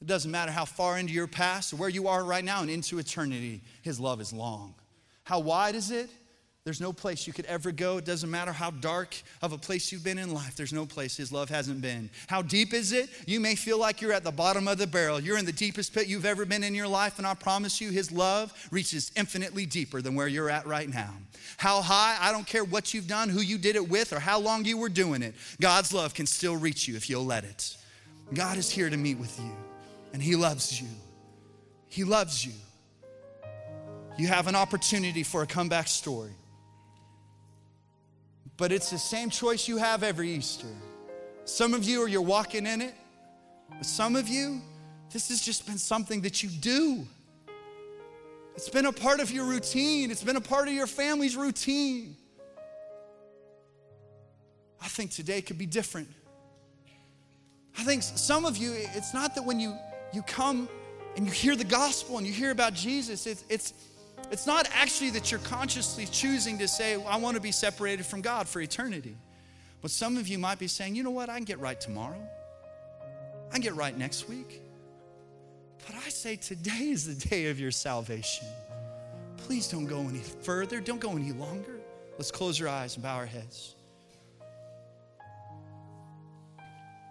It 0.00 0.06
doesn't 0.06 0.30
matter 0.30 0.52
how 0.52 0.64
far 0.64 0.98
into 0.98 1.12
your 1.12 1.26
past 1.26 1.72
or 1.72 1.76
where 1.76 1.88
you 1.88 2.08
are 2.08 2.24
right 2.24 2.44
now 2.44 2.60
and 2.60 2.70
into 2.70 2.98
eternity, 2.98 3.62
His 3.82 3.98
love 3.98 4.20
is 4.20 4.32
long. 4.32 4.74
How 5.24 5.38
wide 5.40 5.74
is 5.74 5.90
it? 5.90 6.10
There's 6.64 6.80
no 6.80 6.94
place 6.94 7.26
you 7.26 7.34
could 7.34 7.44
ever 7.44 7.70
go. 7.70 7.98
It 7.98 8.06
doesn't 8.06 8.30
matter 8.30 8.50
how 8.50 8.70
dark 8.70 9.14
of 9.42 9.52
a 9.52 9.58
place 9.58 9.92
you've 9.92 10.02
been 10.02 10.16
in 10.16 10.32
life. 10.32 10.56
There's 10.56 10.72
no 10.72 10.86
place 10.86 11.14
His 11.14 11.30
love 11.30 11.50
hasn't 11.50 11.82
been. 11.82 12.08
How 12.26 12.40
deep 12.40 12.72
is 12.72 12.92
it? 12.92 13.10
You 13.26 13.38
may 13.38 13.54
feel 13.54 13.78
like 13.78 14.00
you're 14.00 14.14
at 14.14 14.24
the 14.24 14.32
bottom 14.32 14.66
of 14.66 14.78
the 14.78 14.86
barrel. 14.86 15.20
You're 15.20 15.36
in 15.36 15.44
the 15.44 15.52
deepest 15.52 15.92
pit 15.92 16.06
you've 16.06 16.24
ever 16.24 16.46
been 16.46 16.64
in 16.64 16.74
your 16.74 16.88
life, 16.88 17.18
and 17.18 17.26
I 17.26 17.34
promise 17.34 17.82
you, 17.82 17.90
His 17.90 18.10
love 18.10 18.50
reaches 18.70 19.12
infinitely 19.14 19.66
deeper 19.66 20.00
than 20.00 20.14
where 20.14 20.26
you're 20.26 20.48
at 20.48 20.66
right 20.66 20.88
now. 20.88 21.12
How 21.58 21.82
high? 21.82 22.16
I 22.18 22.32
don't 22.32 22.46
care 22.46 22.64
what 22.64 22.94
you've 22.94 23.08
done, 23.08 23.28
who 23.28 23.40
you 23.40 23.58
did 23.58 23.76
it 23.76 23.86
with, 23.86 24.14
or 24.14 24.18
how 24.18 24.38
long 24.38 24.64
you 24.64 24.78
were 24.78 24.88
doing 24.88 25.22
it. 25.22 25.34
God's 25.60 25.92
love 25.92 26.14
can 26.14 26.24
still 26.24 26.56
reach 26.56 26.88
you 26.88 26.96
if 26.96 27.10
you'll 27.10 27.26
let 27.26 27.44
it. 27.44 27.76
God 28.32 28.56
is 28.56 28.70
here 28.70 28.88
to 28.88 28.96
meet 28.96 29.18
with 29.18 29.38
you 29.38 29.54
and 30.14 30.22
He 30.22 30.36
loves 30.36 30.80
you. 30.80 30.86
He 31.88 32.04
loves 32.04 32.46
you. 32.46 32.52
You 34.16 34.28
have 34.28 34.46
an 34.46 34.54
opportunity 34.54 35.24
for 35.24 35.42
a 35.42 35.46
comeback 35.46 35.88
story. 35.88 36.30
But 38.56 38.70
it's 38.70 38.90
the 38.90 38.98
same 38.98 39.28
choice 39.28 39.66
you 39.66 39.76
have 39.76 40.04
every 40.04 40.30
Easter. 40.30 40.68
Some 41.44 41.74
of 41.74 41.82
you 41.82 42.04
are 42.04 42.08
you're 42.08 42.22
walking 42.22 42.64
in 42.64 42.80
it, 42.80 42.94
but 43.68 43.84
some 43.84 44.14
of 44.14 44.28
you, 44.28 44.62
this 45.12 45.30
has 45.30 45.40
just 45.40 45.66
been 45.66 45.78
something 45.78 46.20
that 46.20 46.44
you 46.44 46.48
do. 46.48 47.04
It's 48.54 48.68
been 48.68 48.86
a 48.86 48.92
part 48.92 49.18
of 49.18 49.32
your 49.32 49.44
routine, 49.44 50.12
it's 50.12 50.22
been 50.22 50.36
a 50.36 50.40
part 50.40 50.68
of 50.68 50.74
your 50.74 50.86
family's 50.86 51.36
routine. 51.36 52.16
I 54.80 54.86
think 54.86 55.10
today 55.10 55.42
could 55.42 55.58
be 55.58 55.66
different. 55.66 56.08
I 57.76 57.82
think 57.82 58.04
some 58.04 58.44
of 58.44 58.56
you, 58.56 58.74
it's 58.76 59.12
not 59.12 59.34
that 59.34 59.44
when 59.44 59.58
you 59.58 59.76
you 60.14 60.22
come 60.22 60.68
and 61.16 61.26
you 61.26 61.32
hear 61.32 61.56
the 61.56 61.64
gospel 61.64 62.18
and 62.18 62.26
you 62.26 62.32
hear 62.32 62.50
about 62.50 62.74
Jesus, 62.74 63.26
it's, 63.26 63.44
it's, 63.48 63.74
it's 64.30 64.46
not 64.46 64.68
actually 64.74 65.10
that 65.10 65.30
you're 65.30 65.40
consciously 65.40 66.06
choosing 66.06 66.58
to 66.58 66.68
say, 66.68 66.96
well, 66.96 67.08
I 67.08 67.16
want 67.16 67.36
to 67.36 67.40
be 67.40 67.52
separated 67.52 68.06
from 68.06 68.20
God 68.20 68.48
for 68.48 68.60
eternity. 68.60 69.16
But 69.82 69.90
some 69.90 70.16
of 70.16 70.28
you 70.28 70.38
might 70.38 70.58
be 70.58 70.66
saying, 70.66 70.94
you 70.94 71.02
know 71.02 71.10
what, 71.10 71.28
I 71.28 71.36
can 71.36 71.44
get 71.44 71.58
right 71.58 71.80
tomorrow. 71.80 72.20
I 73.50 73.52
can 73.52 73.60
get 73.60 73.74
right 73.74 73.96
next 73.96 74.28
week. 74.28 74.62
But 75.86 75.96
I 75.96 76.08
say 76.08 76.36
today 76.36 76.88
is 76.90 77.06
the 77.06 77.28
day 77.28 77.48
of 77.48 77.60
your 77.60 77.70
salvation. 77.70 78.46
Please 79.36 79.68
don't 79.68 79.86
go 79.86 80.00
any 80.00 80.20
further, 80.20 80.80
don't 80.80 81.00
go 81.00 81.10
any 81.10 81.32
longer. 81.32 81.76
Let's 82.16 82.30
close 82.30 82.60
our 82.62 82.68
eyes 82.68 82.94
and 82.94 83.02
bow 83.02 83.16
our 83.16 83.26
heads. 83.26 83.73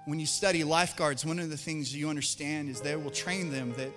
When 0.06 0.20
you 0.20 0.26
study 0.26 0.64
lifeguards, 0.64 1.26
one 1.26 1.40
of 1.40 1.50
the 1.50 1.58
things 1.58 1.96
you 1.96 2.10
understand 2.10 2.70
is 2.70 2.82
they 2.82 2.96
will 2.96 3.12
train 3.12 3.50
them 3.50 3.74
that 3.74 3.92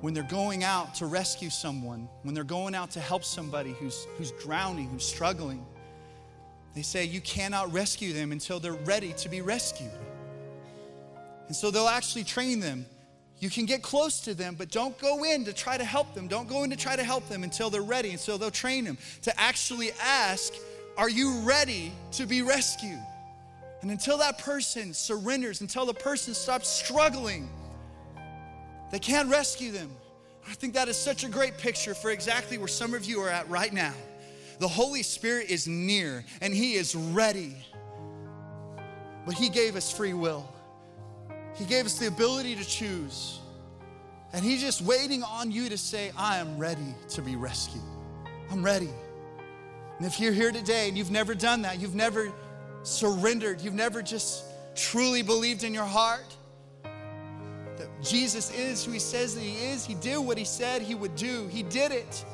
when 0.00 0.14
they're 0.14 0.22
going 0.22 0.64
out 0.64 0.94
to 0.96 1.06
rescue 1.06 1.50
someone, 1.50 2.08
when 2.22 2.34
they're 2.34 2.44
going 2.44 2.74
out 2.74 2.90
to 2.92 3.00
help 3.00 3.24
somebody 3.24 3.72
who's, 3.72 4.06
who's 4.16 4.30
drowning, 4.32 4.88
who's 4.88 5.04
struggling, 5.04 5.64
they 6.74 6.82
say 6.82 7.04
you 7.04 7.20
cannot 7.20 7.72
rescue 7.72 8.12
them 8.12 8.32
until 8.32 8.60
they're 8.60 8.72
ready 8.72 9.12
to 9.14 9.28
be 9.28 9.40
rescued. 9.40 9.90
And 11.48 11.56
so 11.56 11.70
they'll 11.70 11.88
actually 11.88 12.24
train 12.24 12.60
them. 12.60 12.86
You 13.40 13.50
can 13.50 13.66
get 13.66 13.82
close 13.82 14.20
to 14.20 14.34
them, 14.34 14.54
but 14.54 14.70
don't 14.70 14.96
go 14.98 15.24
in 15.24 15.44
to 15.46 15.52
try 15.52 15.76
to 15.76 15.84
help 15.84 16.14
them. 16.14 16.28
Don't 16.28 16.48
go 16.48 16.62
in 16.62 16.70
to 16.70 16.76
try 16.76 16.94
to 16.94 17.02
help 17.02 17.28
them 17.28 17.42
until 17.42 17.70
they're 17.70 17.82
ready. 17.82 18.10
And 18.10 18.20
so 18.20 18.38
they'll 18.38 18.50
train 18.50 18.84
them 18.84 18.98
to 19.22 19.40
actually 19.40 19.90
ask, 20.00 20.52
Are 20.96 21.10
you 21.10 21.40
ready 21.40 21.92
to 22.12 22.26
be 22.26 22.42
rescued? 22.42 23.00
And 23.82 23.90
until 23.90 24.18
that 24.18 24.38
person 24.38 24.92
surrenders, 24.92 25.60
until 25.60 25.86
the 25.86 25.94
person 25.94 26.34
stops 26.34 26.68
struggling, 26.68 27.48
they 28.90 28.98
can't 28.98 29.30
rescue 29.30 29.72
them. 29.72 29.90
I 30.48 30.54
think 30.54 30.74
that 30.74 30.88
is 30.88 30.96
such 30.96 31.24
a 31.24 31.28
great 31.28 31.58
picture 31.58 31.94
for 31.94 32.10
exactly 32.10 32.58
where 32.58 32.68
some 32.68 32.94
of 32.94 33.04
you 33.04 33.20
are 33.20 33.30
at 33.30 33.48
right 33.48 33.72
now. 33.72 33.94
The 34.58 34.68
Holy 34.68 35.02
Spirit 35.02 35.48
is 35.48 35.66
near 35.66 36.24
and 36.42 36.52
He 36.52 36.74
is 36.74 36.94
ready. 36.94 37.56
But 39.24 39.34
He 39.34 39.48
gave 39.48 39.76
us 39.76 39.90
free 39.92 40.14
will, 40.14 40.46
He 41.54 41.64
gave 41.64 41.86
us 41.86 41.98
the 41.98 42.08
ability 42.08 42.56
to 42.56 42.64
choose. 42.64 43.38
And 44.32 44.44
He's 44.44 44.60
just 44.60 44.82
waiting 44.82 45.22
on 45.22 45.50
you 45.50 45.68
to 45.68 45.78
say, 45.78 46.12
I 46.16 46.38
am 46.38 46.58
ready 46.58 46.94
to 47.10 47.22
be 47.22 47.34
rescued. 47.36 47.82
I'm 48.50 48.64
ready. 48.64 48.90
And 49.98 50.06
if 50.06 50.20
you're 50.20 50.32
here 50.32 50.52
today 50.52 50.88
and 50.88 50.96
you've 50.96 51.10
never 51.10 51.34
done 51.34 51.62
that, 51.62 51.80
you've 51.80 51.94
never 51.94 52.32
surrendered, 52.82 53.60
you've 53.60 53.74
never 53.74 54.02
just 54.02 54.44
truly 54.74 55.22
believed 55.22 55.64
in 55.64 55.74
your 55.74 55.84
heart 55.84 56.36
that 56.82 57.88
Jesus 58.02 58.52
is 58.52 58.84
who 58.84 58.92
He 58.92 58.98
says 58.98 59.34
that 59.34 59.42
He 59.42 59.70
is, 59.70 59.84
He 59.84 59.94
did 59.94 60.18
what 60.18 60.38
He 60.38 60.44
said 60.44 60.82
He 60.82 60.94
would 60.94 61.16
do. 61.16 61.46
He 61.48 61.62
did 61.62 61.92
it. 61.92 62.24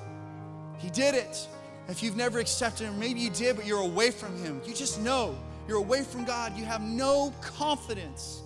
He 0.78 0.90
did 0.90 1.14
it. 1.14 1.48
If 1.88 2.02
you've 2.02 2.16
never 2.16 2.38
accepted 2.38 2.85
Him, 2.87 2.98
maybe 2.98 3.20
you 3.20 3.30
did, 3.30 3.56
but 3.56 3.66
you're 3.66 3.82
away 3.82 4.11
from 4.11 4.37
Him. 4.42 4.61
You 4.66 4.74
just 4.74 5.00
know 5.00 5.37
you're 5.68 5.78
away 5.78 6.02
from 6.02 6.24
God. 6.24 6.56
You 6.56 6.64
have 6.64 6.82
no 6.82 7.32
confidence 7.40 8.42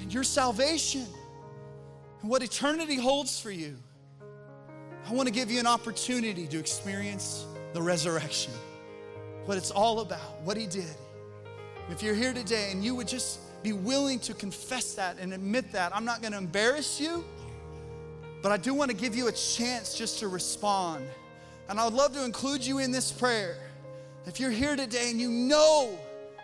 in 0.00 0.10
your 0.10 0.24
salvation 0.24 1.06
and 2.20 2.30
what 2.30 2.42
eternity 2.42 2.96
holds 2.96 3.40
for 3.40 3.50
you. 3.50 3.76
I 5.08 5.12
want 5.12 5.28
to 5.28 5.32
give 5.32 5.50
you 5.50 5.60
an 5.60 5.66
opportunity 5.66 6.46
to 6.48 6.58
experience 6.58 7.46
the 7.72 7.82
resurrection, 7.82 8.52
what 9.46 9.56
it's 9.56 9.70
all 9.70 10.00
about, 10.00 10.40
what 10.42 10.56
He 10.56 10.66
did. 10.66 10.94
If 11.90 12.02
you're 12.02 12.14
here 12.14 12.34
today 12.34 12.70
and 12.72 12.84
you 12.84 12.94
would 12.94 13.08
just 13.08 13.40
be 13.62 13.72
willing 13.72 14.18
to 14.20 14.34
confess 14.34 14.94
that 14.94 15.18
and 15.18 15.32
admit 15.32 15.72
that, 15.72 15.94
I'm 15.94 16.04
not 16.04 16.20
going 16.20 16.32
to 16.32 16.38
embarrass 16.38 17.00
you, 17.00 17.24
but 18.42 18.52
I 18.52 18.56
do 18.56 18.74
want 18.74 18.90
to 18.90 18.96
give 18.96 19.14
you 19.14 19.28
a 19.28 19.32
chance 19.32 19.96
just 19.96 20.18
to 20.18 20.28
respond. 20.28 21.06
And 21.68 21.80
I 21.80 21.84
would 21.84 21.94
love 21.94 22.12
to 22.14 22.24
include 22.24 22.64
you 22.64 22.78
in 22.78 22.90
this 22.90 23.10
prayer. 23.10 23.56
If 24.26 24.40
you're 24.40 24.50
here 24.50 24.76
today 24.76 25.10
and 25.10 25.20
you 25.20 25.30
know 25.30 25.98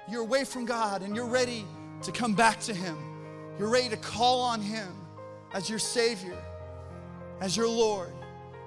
you're 0.08 0.22
away 0.22 0.44
from 0.44 0.64
God 0.64 1.02
and 1.02 1.14
you're 1.14 1.26
ready 1.26 1.64
to 2.02 2.12
come 2.12 2.34
back 2.34 2.60
to 2.60 2.74
Him, 2.74 2.96
you're 3.58 3.68
ready 3.68 3.88
to 3.88 3.96
call 3.96 4.40
on 4.40 4.60
Him 4.60 4.88
as 5.52 5.68
your 5.68 5.78
Savior, 5.78 6.36
as 7.40 7.56
your 7.56 7.68
Lord. 7.68 8.12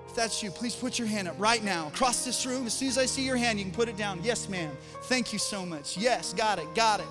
If 0.08 0.16
that's 0.16 0.42
you, 0.42 0.52
please 0.52 0.76
put 0.76 0.98
your 0.98 1.08
hand 1.08 1.28
up 1.28 1.36
right 1.38 1.64
now. 1.64 1.88
Across 1.88 2.26
this 2.26 2.46
room, 2.46 2.66
as 2.68 2.74
soon 2.74 2.88
as 2.88 2.98
I 2.98 3.06
see 3.06 3.26
your 3.26 3.36
hand, 3.36 3.60
you 3.60 3.66
can 3.66 3.74
put 3.74 3.90
it 3.90 3.98
down. 3.98 4.22
Yes, 4.24 4.48
ma'am. 4.48 4.72
Thank 5.04 5.34
you 5.34 5.40
so 5.40 5.66
much. 5.66 5.98
Yes, 5.98 6.34
got 6.34 6.60
it, 6.60 6.74
got 6.76 7.00
it. 7.00 7.08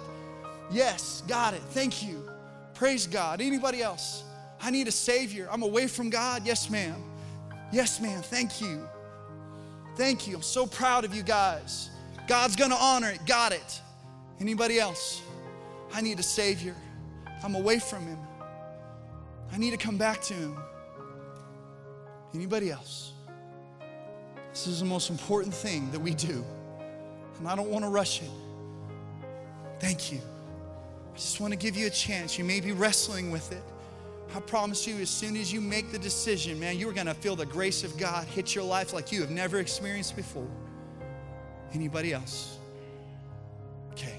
Yes, 0.71 1.23
got 1.29 1.55
it. 1.55 1.63
Thank 1.71 2.03
you. 2.03 2.29
Praise 2.75 3.07
God. 3.07 3.41
Anybody 3.41 3.83
else? 3.83 4.25
I 4.61 4.71
need 4.71 4.89
a 4.89 4.93
Savior. 4.93 5.49
I'm 5.51 5.63
away 5.63 5.87
from 5.87 6.11
God. 6.11 6.47
Yes, 6.47 6.71
ma'am. 6.71 7.03
Yes, 7.73 8.01
ma'am. 8.01 8.23
Thank 8.23 8.61
you. 8.61 8.89
Thank 9.97 10.27
you. 10.27 10.37
I'm 10.37 10.43
so 10.43 10.67
proud 10.67 11.05
of 11.05 11.15
you 11.15 11.23
guys. 11.23 11.91
God's 12.27 12.57
gonna 12.57 12.77
honor 12.77 13.11
it. 13.11 13.25
Got 13.27 13.53
it. 13.53 13.81
Anybody 14.41 14.81
else? 14.81 15.23
I 15.93 16.01
need 16.01 16.19
a 16.19 16.23
Savior. 16.23 16.75
I'm 17.45 17.55
away 17.55 17.79
from 17.79 18.07
Him. 18.07 18.19
I 19.53 19.59
need 19.59 19.71
to 19.71 19.77
come 19.77 19.99
back 19.99 20.23
to 20.23 20.35
Him. 20.35 20.57
Anybody 22.35 22.71
else? 22.71 23.13
This 24.51 24.67
is 24.67 24.81
the 24.81 24.87
most 24.87 25.11
important 25.11 25.55
thing 25.55 25.91
that 25.93 26.01
we 26.01 26.15
do, 26.15 26.45
and 27.39 27.49
I 27.49 27.57
don't 27.57 27.71
want 27.71 27.85
to 27.85 27.91
rush 27.91 28.23
it. 28.23 28.31
Thank 29.81 30.13
you. 30.13 30.19
I 31.13 31.17
just 31.17 31.41
want 31.41 31.53
to 31.53 31.59
give 31.59 31.77
you 31.77 31.87
a 31.87 31.91
chance. 31.91 32.39
You 32.39 32.45
may 32.45 32.61
be 32.61 32.73
wrestling 32.73 33.31
with 33.31 33.53
it. 33.53 33.63
I 34.35 34.41
promise 34.41 34.87
you, 34.87 34.97
as 34.97 35.11
soon 35.11 35.37
as 35.37 35.53
you 35.53 35.61
make 35.61 35.93
the 35.93 35.99
decision, 35.99 36.59
man, 36.59 36.77
you're 36.77 36.93
going 36.93 37.07
to 37.07 37.15
feel 37.15 37.37
the 37.37 37.47
grace 37.47 37.85
of 37.85 37.97
God 37.97 38.27
hit 38.27 38.55
your 38.55 38.65
life 38.65 38.93
like 38.93 39.13
you 39.13 39.21
have 39.21 39.31
never 39.31 39.59
experienced 39.59 40.17
before. 40.17 40.49
Anybody 41.73 42.13
else? 42.13 42.59
Okay. 43.93 44.19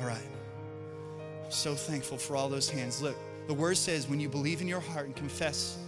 All 0.00 0.06
right. 0.06 0.20
I'm 1.44 1.50
so 1.50 1.74
thankful 1.74 2.18
for 2.18 2.36
all 2.36 2.48
those 2.48 2.70
hands. 2.70 3.02
Look, 3.02 3.16
the 3.48 3.54
word 3.54 3.76
says 3.76 4.08
when 4.08 4.20
you 4.20 4.28
believe 4.28 4.60
in 4.60 4.68
your 4.68 4.80
heart 4.80 5.06
and 5.06 5.16
confess 5.16 5.78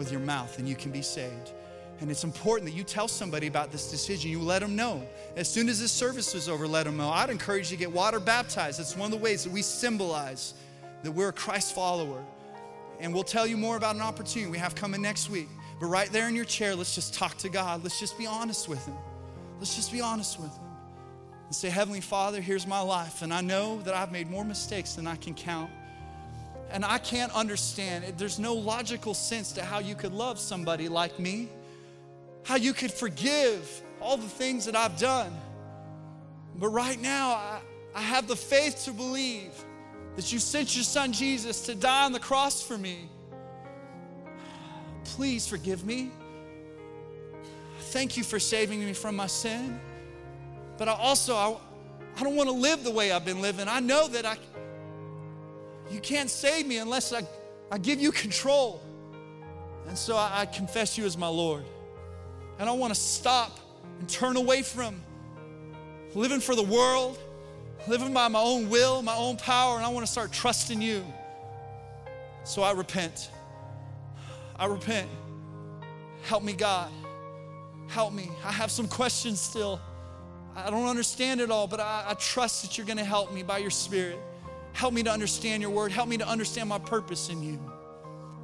with 0.00 0.10
your 0.10 0.20
mouth, 0.22 0.58
and 0.58 0.66
you 0.66 0.74
can 0.74 0.90
be 0.90 1.02
saved. 1.02 1.52
And 2.00 2.10
it's 2.10 2.24
important 2.24 2.70
that 2.70 2.74
you 2.74 2.84
tell 2.84 3.06
somebody 3.06 3.48
about 3.48 3.70
this 3.70 3.90
decision. 3.90 4.30
You 4.30 4.40
let 4.40 4.60
them 4.60 4.74
know. 4.74 5.06
As 5.36 5.46
soon 5.46 5.68
as 5.68 5.78
this 5.78 5.92
service 5.92 6.34
is 6.34 6.48
over, 6.48 6.66
let 6.66 6.84
them 6.84 6.96
know. 6.96 7.10
I'd 7.10 7.28
encourage 7.28 7.70
you 7.70 7.76
to 7.76 7.80
get 7.84 7.92
water 7.92 8.18
baptized. 8.18 8.80
It's 8.80 8.96
one 8.96 9.12
of 9.12 9.18
the 9.18 9.22
ways 9.22 9.44
that 9.44 9.52
we 9.52 9.60
symbolize 9.60 10.54
that 11.02 11.12
we're 11.12 11.28
a 11.28 11.34
Christ 11.34 11.74
follower. 11.74 12.24
And 12.98 13.12
we'll 13.12 13.24
tell 13.24 13.46
you 13.46 13.58
more 13.58 13.76
about 13.76 13.94
an 13.94 14.00
opportunity 14.00 14.50
we 14.50 14.56
have 14.56 14.74
coming 14.74 15.02
next 15.02 15.28
week. 15.28 15.48
But 15.78 15.88
right 15.88 16.10
there 16.10 16.28
in 16.28 16.34
your 16.34 16.46
chair, 16.46 16.74
let's 16.74 16.94
just 16.94 17.12
talk 17.12 17.36
to 17.36 17.50
God. 17.50 17.82
Let's 17.82 18.00
just 18.00 18.16
be 18.16 18.26
honest 18.26 18.70
with 18.70 18.82
Him. 18.86 18.96
Let's 19.58 19.76
just 19.76 19.92
be 19.92 20.00
honest 20.00 20.40
with 20.40 20.50
Him. 20.50 20.64
And 21.44 21.54
say, 21.54 21.68
Heavenly 21.68 22.00
Father, 22.00 22.40
here's 22.40 22.66
my 22.66 22.80
life. 22.80 23.20
And 23.20 23.34
I 23.34 23.42
know 23.42 23.82
that 23.82 23.92
I've 23.92 24.12
made 24.12 24.30
more 24.30 24.46
mistakes 24.46 24.94
than 24.94 25.06
I 25.06 25.16
can 25.16 25.34
count. 25.34 25.70
And 26.70 26.84
I 26.84 26.98
can't 26.98 27.34
understand. 27.34 28.04
There's 28.16 28.38
no 28.38 28.54
logical 28.54 29.14
sense 29.14 29.52
to 29.52 29.64
how 29.64 29.80
you 29.80 29.94
could 29.94 30.12
love 30.12 30.38
somebody 30.38 30.88
like 30.88 31.18
me, 31.18 31.48
how 32.44 32.56
you 32.56 32.72
could 32.72 32.92
forgive 32.92 33.82
all 34.00 34.16
the 34.16 34.28
things 34.28 34.64
that 34.66 34.76
I've 34.76 34.98
done. 34.98 35.32
But 36.56 36.68
right 36.68 37.00
now, 37.00 37.30
I, 37.30 37.60
I 37.94 38.00
have 38.00 38.28
the 38.28 38.36
faith 38.36 38.84
to 38.84 38.92
believe 38.92 39.52
that 40.16 40.32
you 40.32 40.38
sent 40.38 40.76
your 40.76 40.84
son 40.84 41.12
Jesus 41.12 41.62
to 41.62 41.74
die 41.74 42.04
on 42.04 42.12
the 42.12 42.20
cross 42.20 42.62
for 42.62 42.78
me. 42.78 43.08
Please 45.04 45.46
forgive 45.46 45.84
me. 45.84 46.10
Thank 47.78 48.16
you 48.16 48.22
for 48.22 48.38
saving 48.38 48.80
me 48.80 48.92
from 48.92 49.16
my 49.16 49.26
sin. 49.26 49.80
But 50.78 50.88
I 50.88 50.92
also 50.92 51.34
I, 51.34 51.56
I 52.16 52.22
don't 52.22 52.36
want 52.36 52.48
to 52.48 52.54
live 52.54 52.84
the 52.84 52.90
way 52.90 53.10
I've 53.12 53.24
been 53.24 53.40
living. 53.40 53.66
I 53.68 53.80
know 53.80 54.08
that 54.08 54.24
I 54.24 54.36
you 55.90 56.00
can't 56.00 56.30
save 56.30 56.66
me 56.66 56.78
unless 56.78 57.12
I, 57.12 57.22
I 57.70 57.78
give 57.78 58.00
you 58.00 58.12
control. 58.12 58.82
And 59.88 59.96
so 59.96 60.16
I, 60.16 60.42
I 60.42 60.46
confess 60.46 60.96
you 60.96 61.04
as 61.04 61.16
my 61.16 61.28
Lord. 61.28 61.64
And 62.58 62.68
I 62.68 62.72
want 62.72 62.94
to 62.94 63.00
stop 63.00 63.58
and 63.98 64.08
turn 64.08 64.36
away 64.36 64.62
from 64.62 65.02
living 66.14 66.40
for 66.40 66.54
the 66.54 66.62
world 66.62 67.18
living 67.86 68.12
by 68.12 68.28
my 68.28 68.40
own 68.40 68.68
will, 68.68 69.02
my 69.02 69.16
own 69.16 69.36
power, 69.36 69.76
and 69.76 69.84
I 69.84 69.88
want 69.88 70.04
to 70.04 70.10
start 70.10 70.32
trusting 70.32 70.80
you. 70.80 71.04
So 72.44 72.62
I 72.62 72.72
repent. 72.72 73.30
I 74.56 74.66
repent. 74.66 75.08
Help 76.22 76.42
me, 76.42 76.52
God. 76.52 76.90
Help 77.88 78.12
me. 78.12 78.30
I 78.44 78.52
have 78.52 78.70
some 78.70 78.88
questions 78.88 79.40
still. 79.40 79.80
I 80.54 80.70
don't 80.70 80.88
understand 80.88 81.40
it 81.40 81.50
all, 81.50 81.66
but 81.66 81.80
I, 81.80 82.04
I 82.08 82.14
trust 82.14 82.62
that 82.62 82.76
you're 82.76 82.86
going 82.86 82.98
to 82.98 83.04
help 83.04 83.32
me 83.32 83.42
by 83.42 83.58
your 83.58 83.70
Spirit. 83.70 84.18
Help 84.72 84.94
me 84.94 85.02
to 85.02 85.10
understand 85.10 85.62
your 85.62 85.70
word. 85.70 85.92
Help 85.92 86.08
me 86.08 86.16
to 86.18 86.28
understand 86.28 86.68
my 86.68 86.78
purpose 86.78 87.28
in 87.28 87.42
you. 87.42 87.58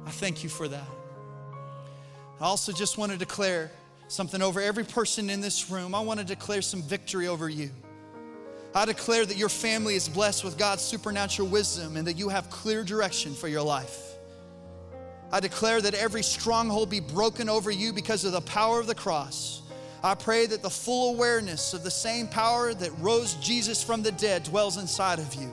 I 0.05 0.11
thank 0.11 0.43
you 0.43 0.49
for 0.49 0.67
that. 0.67 0.87
I 2.39 2.45
also 2.45 2.71
just 2.71 2.97
want 2.97 3.11
to 3.11 3.17
declare 3.17 3.71
something 4.07 4.41
over 4.41 4.61
every 4.61 4.83
person 4.83 5.29
in 5.29 5.41
this 5.41 5.69
room. 5.69 5.95
I 5.95 5.99
want 6.01 6.19
to 6.19 6.25
declare 6.25 6.61
some 6.61 6.81
victory 6.81 7.27
over 7.27 7.49
you. 7.49 7.71
I 8.75 8.85
declare 8.85 9.25
that 9.25 9.37
your 9.37 9.49
family 9.49 9.95
is 9.95 10.07
blessed 10.07 10.43
with 10.43 10.57
God's 10.57 10.83
supernatural 10.83 11.47
wisdom 11.47 11.97
and 11.97 12.07
that 12.07 12.17
you 12.17 12.29
have 12.29 12.49
clear 12.49 12.83
direction 12.83 13.33
for 13.33 13.47
your 13.47 13.63
life. 13.63 14.03
I 15.31 15.39
declare 15.39 15.81
that 15.81 15.93
every 15.93 16.23
stronghold 16.23 16.89
be 16.89 16.99
broken 16.99 17.49
over 17.49 17.71
you 17.71 17.91
because 17.91 18.23
of 18.23 18.31
the 18.31 18.41
power 18.41 18.79
of 18.79 18.87
the 18.87 18.95
cross. 18.95 19.61
I 20.03 20.13
pray 20.15 20.45
that 20.45 20.61
the 20.61 20.69
full 20.69 21.15
awareness 21.15 21.73
of 21.73 21.83
the 21.83 21.91
same 21.91 22.27
power 22.27 22.73
that 22.73 22.91
rose 22.99 23.33
Jesus 23.35 23.83
from 23.83 24.03
the 24.03 24.11
dead 24.11 24.43
dwells 24.43 24.77
inside 24.77 25.19
of 25.19 25.33
you. 25.35 25.51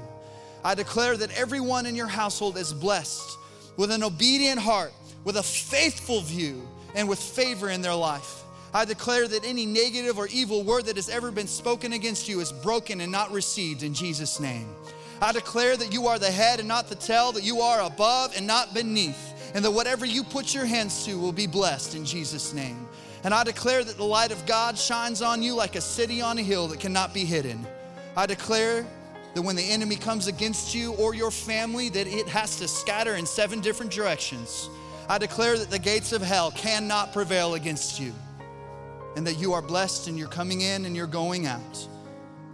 I 0.64 0.74
declare 0.74 1.16
that 1.18 1.38
everyone 1.38 1.84
in 1.84 1.94
your 1.94 2.06
household 2.06 2.56
is 2.56 2.72
blessed 2.72 3.38
with 3.76 3.90
an 3.90 4.02
obedient 4.02 4.58
heart, 4.58 4.92
with 5.24 5.36
a 5.36 5.42
faithful 5.42 6.22
view, 6.22 6.66
and 6.94 7.06
with 7.08 7.18
favor 7.18 7.68
in 7.68 7.82
their 7.82 7.94
life. 7.94 8.42
I 8.72 8.84
declare 8.84 9.28
that 9.28 9.44
any 9.44 9.66
negative 9.66 10.18
or 10.18 10.26
evil 10.28 10.64
word 10.64 10.86
that 10.86 10.96
has 10.96 11.08
ever 11.08 11.30
been 11.30 11.46
spoken 11.46 11.92
against 11.92 12.28
you 12.28 12.40
is 12.40 12.50
broken 12.50 13.02
and 13.02 13.12
not 13.12 13.30
received 13.30 13.82
in 13.82 13.92
Jesus' 13.92 14.40
name. 14.40 14.66
I 15.20 15.32
declare 15.32 15.76
that 15.76 15.92
you 15.92 16.06
are 16.06 16.18
the 16.18 16.30
head 16.30 16.58
and 16.58 16.66
not 16.66 16.88
the 16.88 16.94
tail, 16.94 17.30
that 17.32 17.44
you 17.44 17.60
are 17.60 17.82
above 17.82 18.34
and 18.36 18.46
not 18.46 18.74
beneath, 18.74 19.52
and 19.54 19.64
that 19.64 19.70
whatever 19.70 20.06
you 20.06 20.24
put 20.24 20.54
your 20.54 20.64
hands 20.64 21.04
to 21.04 21.18
will 21.18 21.32
be 21.32 21.46
blessed 21.46 21.94
in 21.94 22.04
Jesus' 22.04 22.52
name. 22.52 22.88
And 23.22 23.32
I 23.32 23.44
declare 23.44 23.84
that 23.84 23.96
the 23.96 24.04
light 24.04 24.32
of 24.32 24.44
God 24.44 24.78
shines 24.78 25.22
on 25.22 25.42
you 25.42 25.54
like 25.54 25.76
a 25.76 25.80
city 25.80 26.20
on 26.20 26.38
a 26.38 26.42
hill 26.42 26.68
that 26.68 26.80
cannot 26.80 27.14
be 27.14 27.24
hidden. 27.24 27.66
I 28.16 28.26
declare 28.26 28.86
that 29.34 29.42
when 29.42 29.56
the 29.56 29.62
enemy 29.62 29.96
comes 29.96 30.26
against 30.26 30.74
you 30.74 30.92
or 30.94 31.14
your 31.14 31.30
family, 31.30 31.88
that 31.90 32.06
it 32.06 32.28
has 32.28 32.56
to 32.56 32.68
scatter 32.68 33.16
in 33.16 33.26
seven 33.26 33.60
different 33.60 33.90
directions. 33.90 34.68
I 35.08 35.18
declare 35.18 35.58
that 35.58 35.70
the 35.70 35.78
gates 35.78 36.12
of 36.12 36.22
hell 36.22 36.50
cannot 36.52 37.12
prevail 37.12 37.54
against 37.54 38.00
you, 38.00 38.12
and 39.16 39.26
that 39.26 39.34
you 39.34 39.52
are 39.52 39.62
blessed 39.62 40.08
and 40.08 40.18
you're 40.18 40.28
coming 40.28 40.62
in 40.62 40.86
and 40.86 40.96
you're 40.96 41.06
going 41.06 41.46
out, 41.46 41.88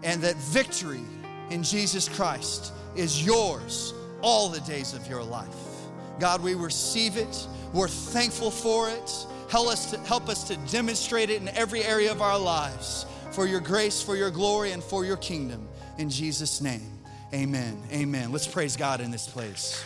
and 0.02 0.22
that 0.22 0.36
victory 0.36 1.02
in 1.50 1.62
Jesus 1.62 2.08
Christ 2.08 2.72
is 2.96 3.24
yours 3.24 3.94
all 4.22 4.48
the 4.48 4.60
days 4.60 4.94
of 4.94 5.06
your 5.06 5.22
life. 5.22 5.54
God, 6.18 6.42
we 6.42 6.54
receive 6.54 7.16
it. 7.16 7.46
We're 7.72 7.88
thankful 7.88 8.50
for 8.50 8.90
it. 8.90 9.26
Help 9.48 9.68
us 9.68 9.90
to, 9.90 9.98
help 10.00 10.28
us 10.28 10.44
to 10.48 10.56
demonstrate 10.70 11.30
it 11.30 11.40
in 11.40 11.48
every 11.48 11.82
area 11.82 12.10
of 12.10 12.22
our 12.22 12.38
lives 12.38 13.06
for 13.32 13.46
your 13.46 13.60
grace, 13.60 14.02
for 14.02 14.16
your 14.16 14.30
glory, 14.30 14.72
and 14.72 14.82
for 14.82 15.04
your 15.04 15.16
kingdom. 15.16 15.68
In 16.00 16.08
Jesus' 16.08 16.62
name, 16.62 16.98
amen. 17.34 17.76
Amen. 17.92 18.32
Let's 18.32 18.46
praise 18.46 18.74
God 18.74 19.02
in 19.02 19.10
this 19.10 19.28
place. 19.28 19.84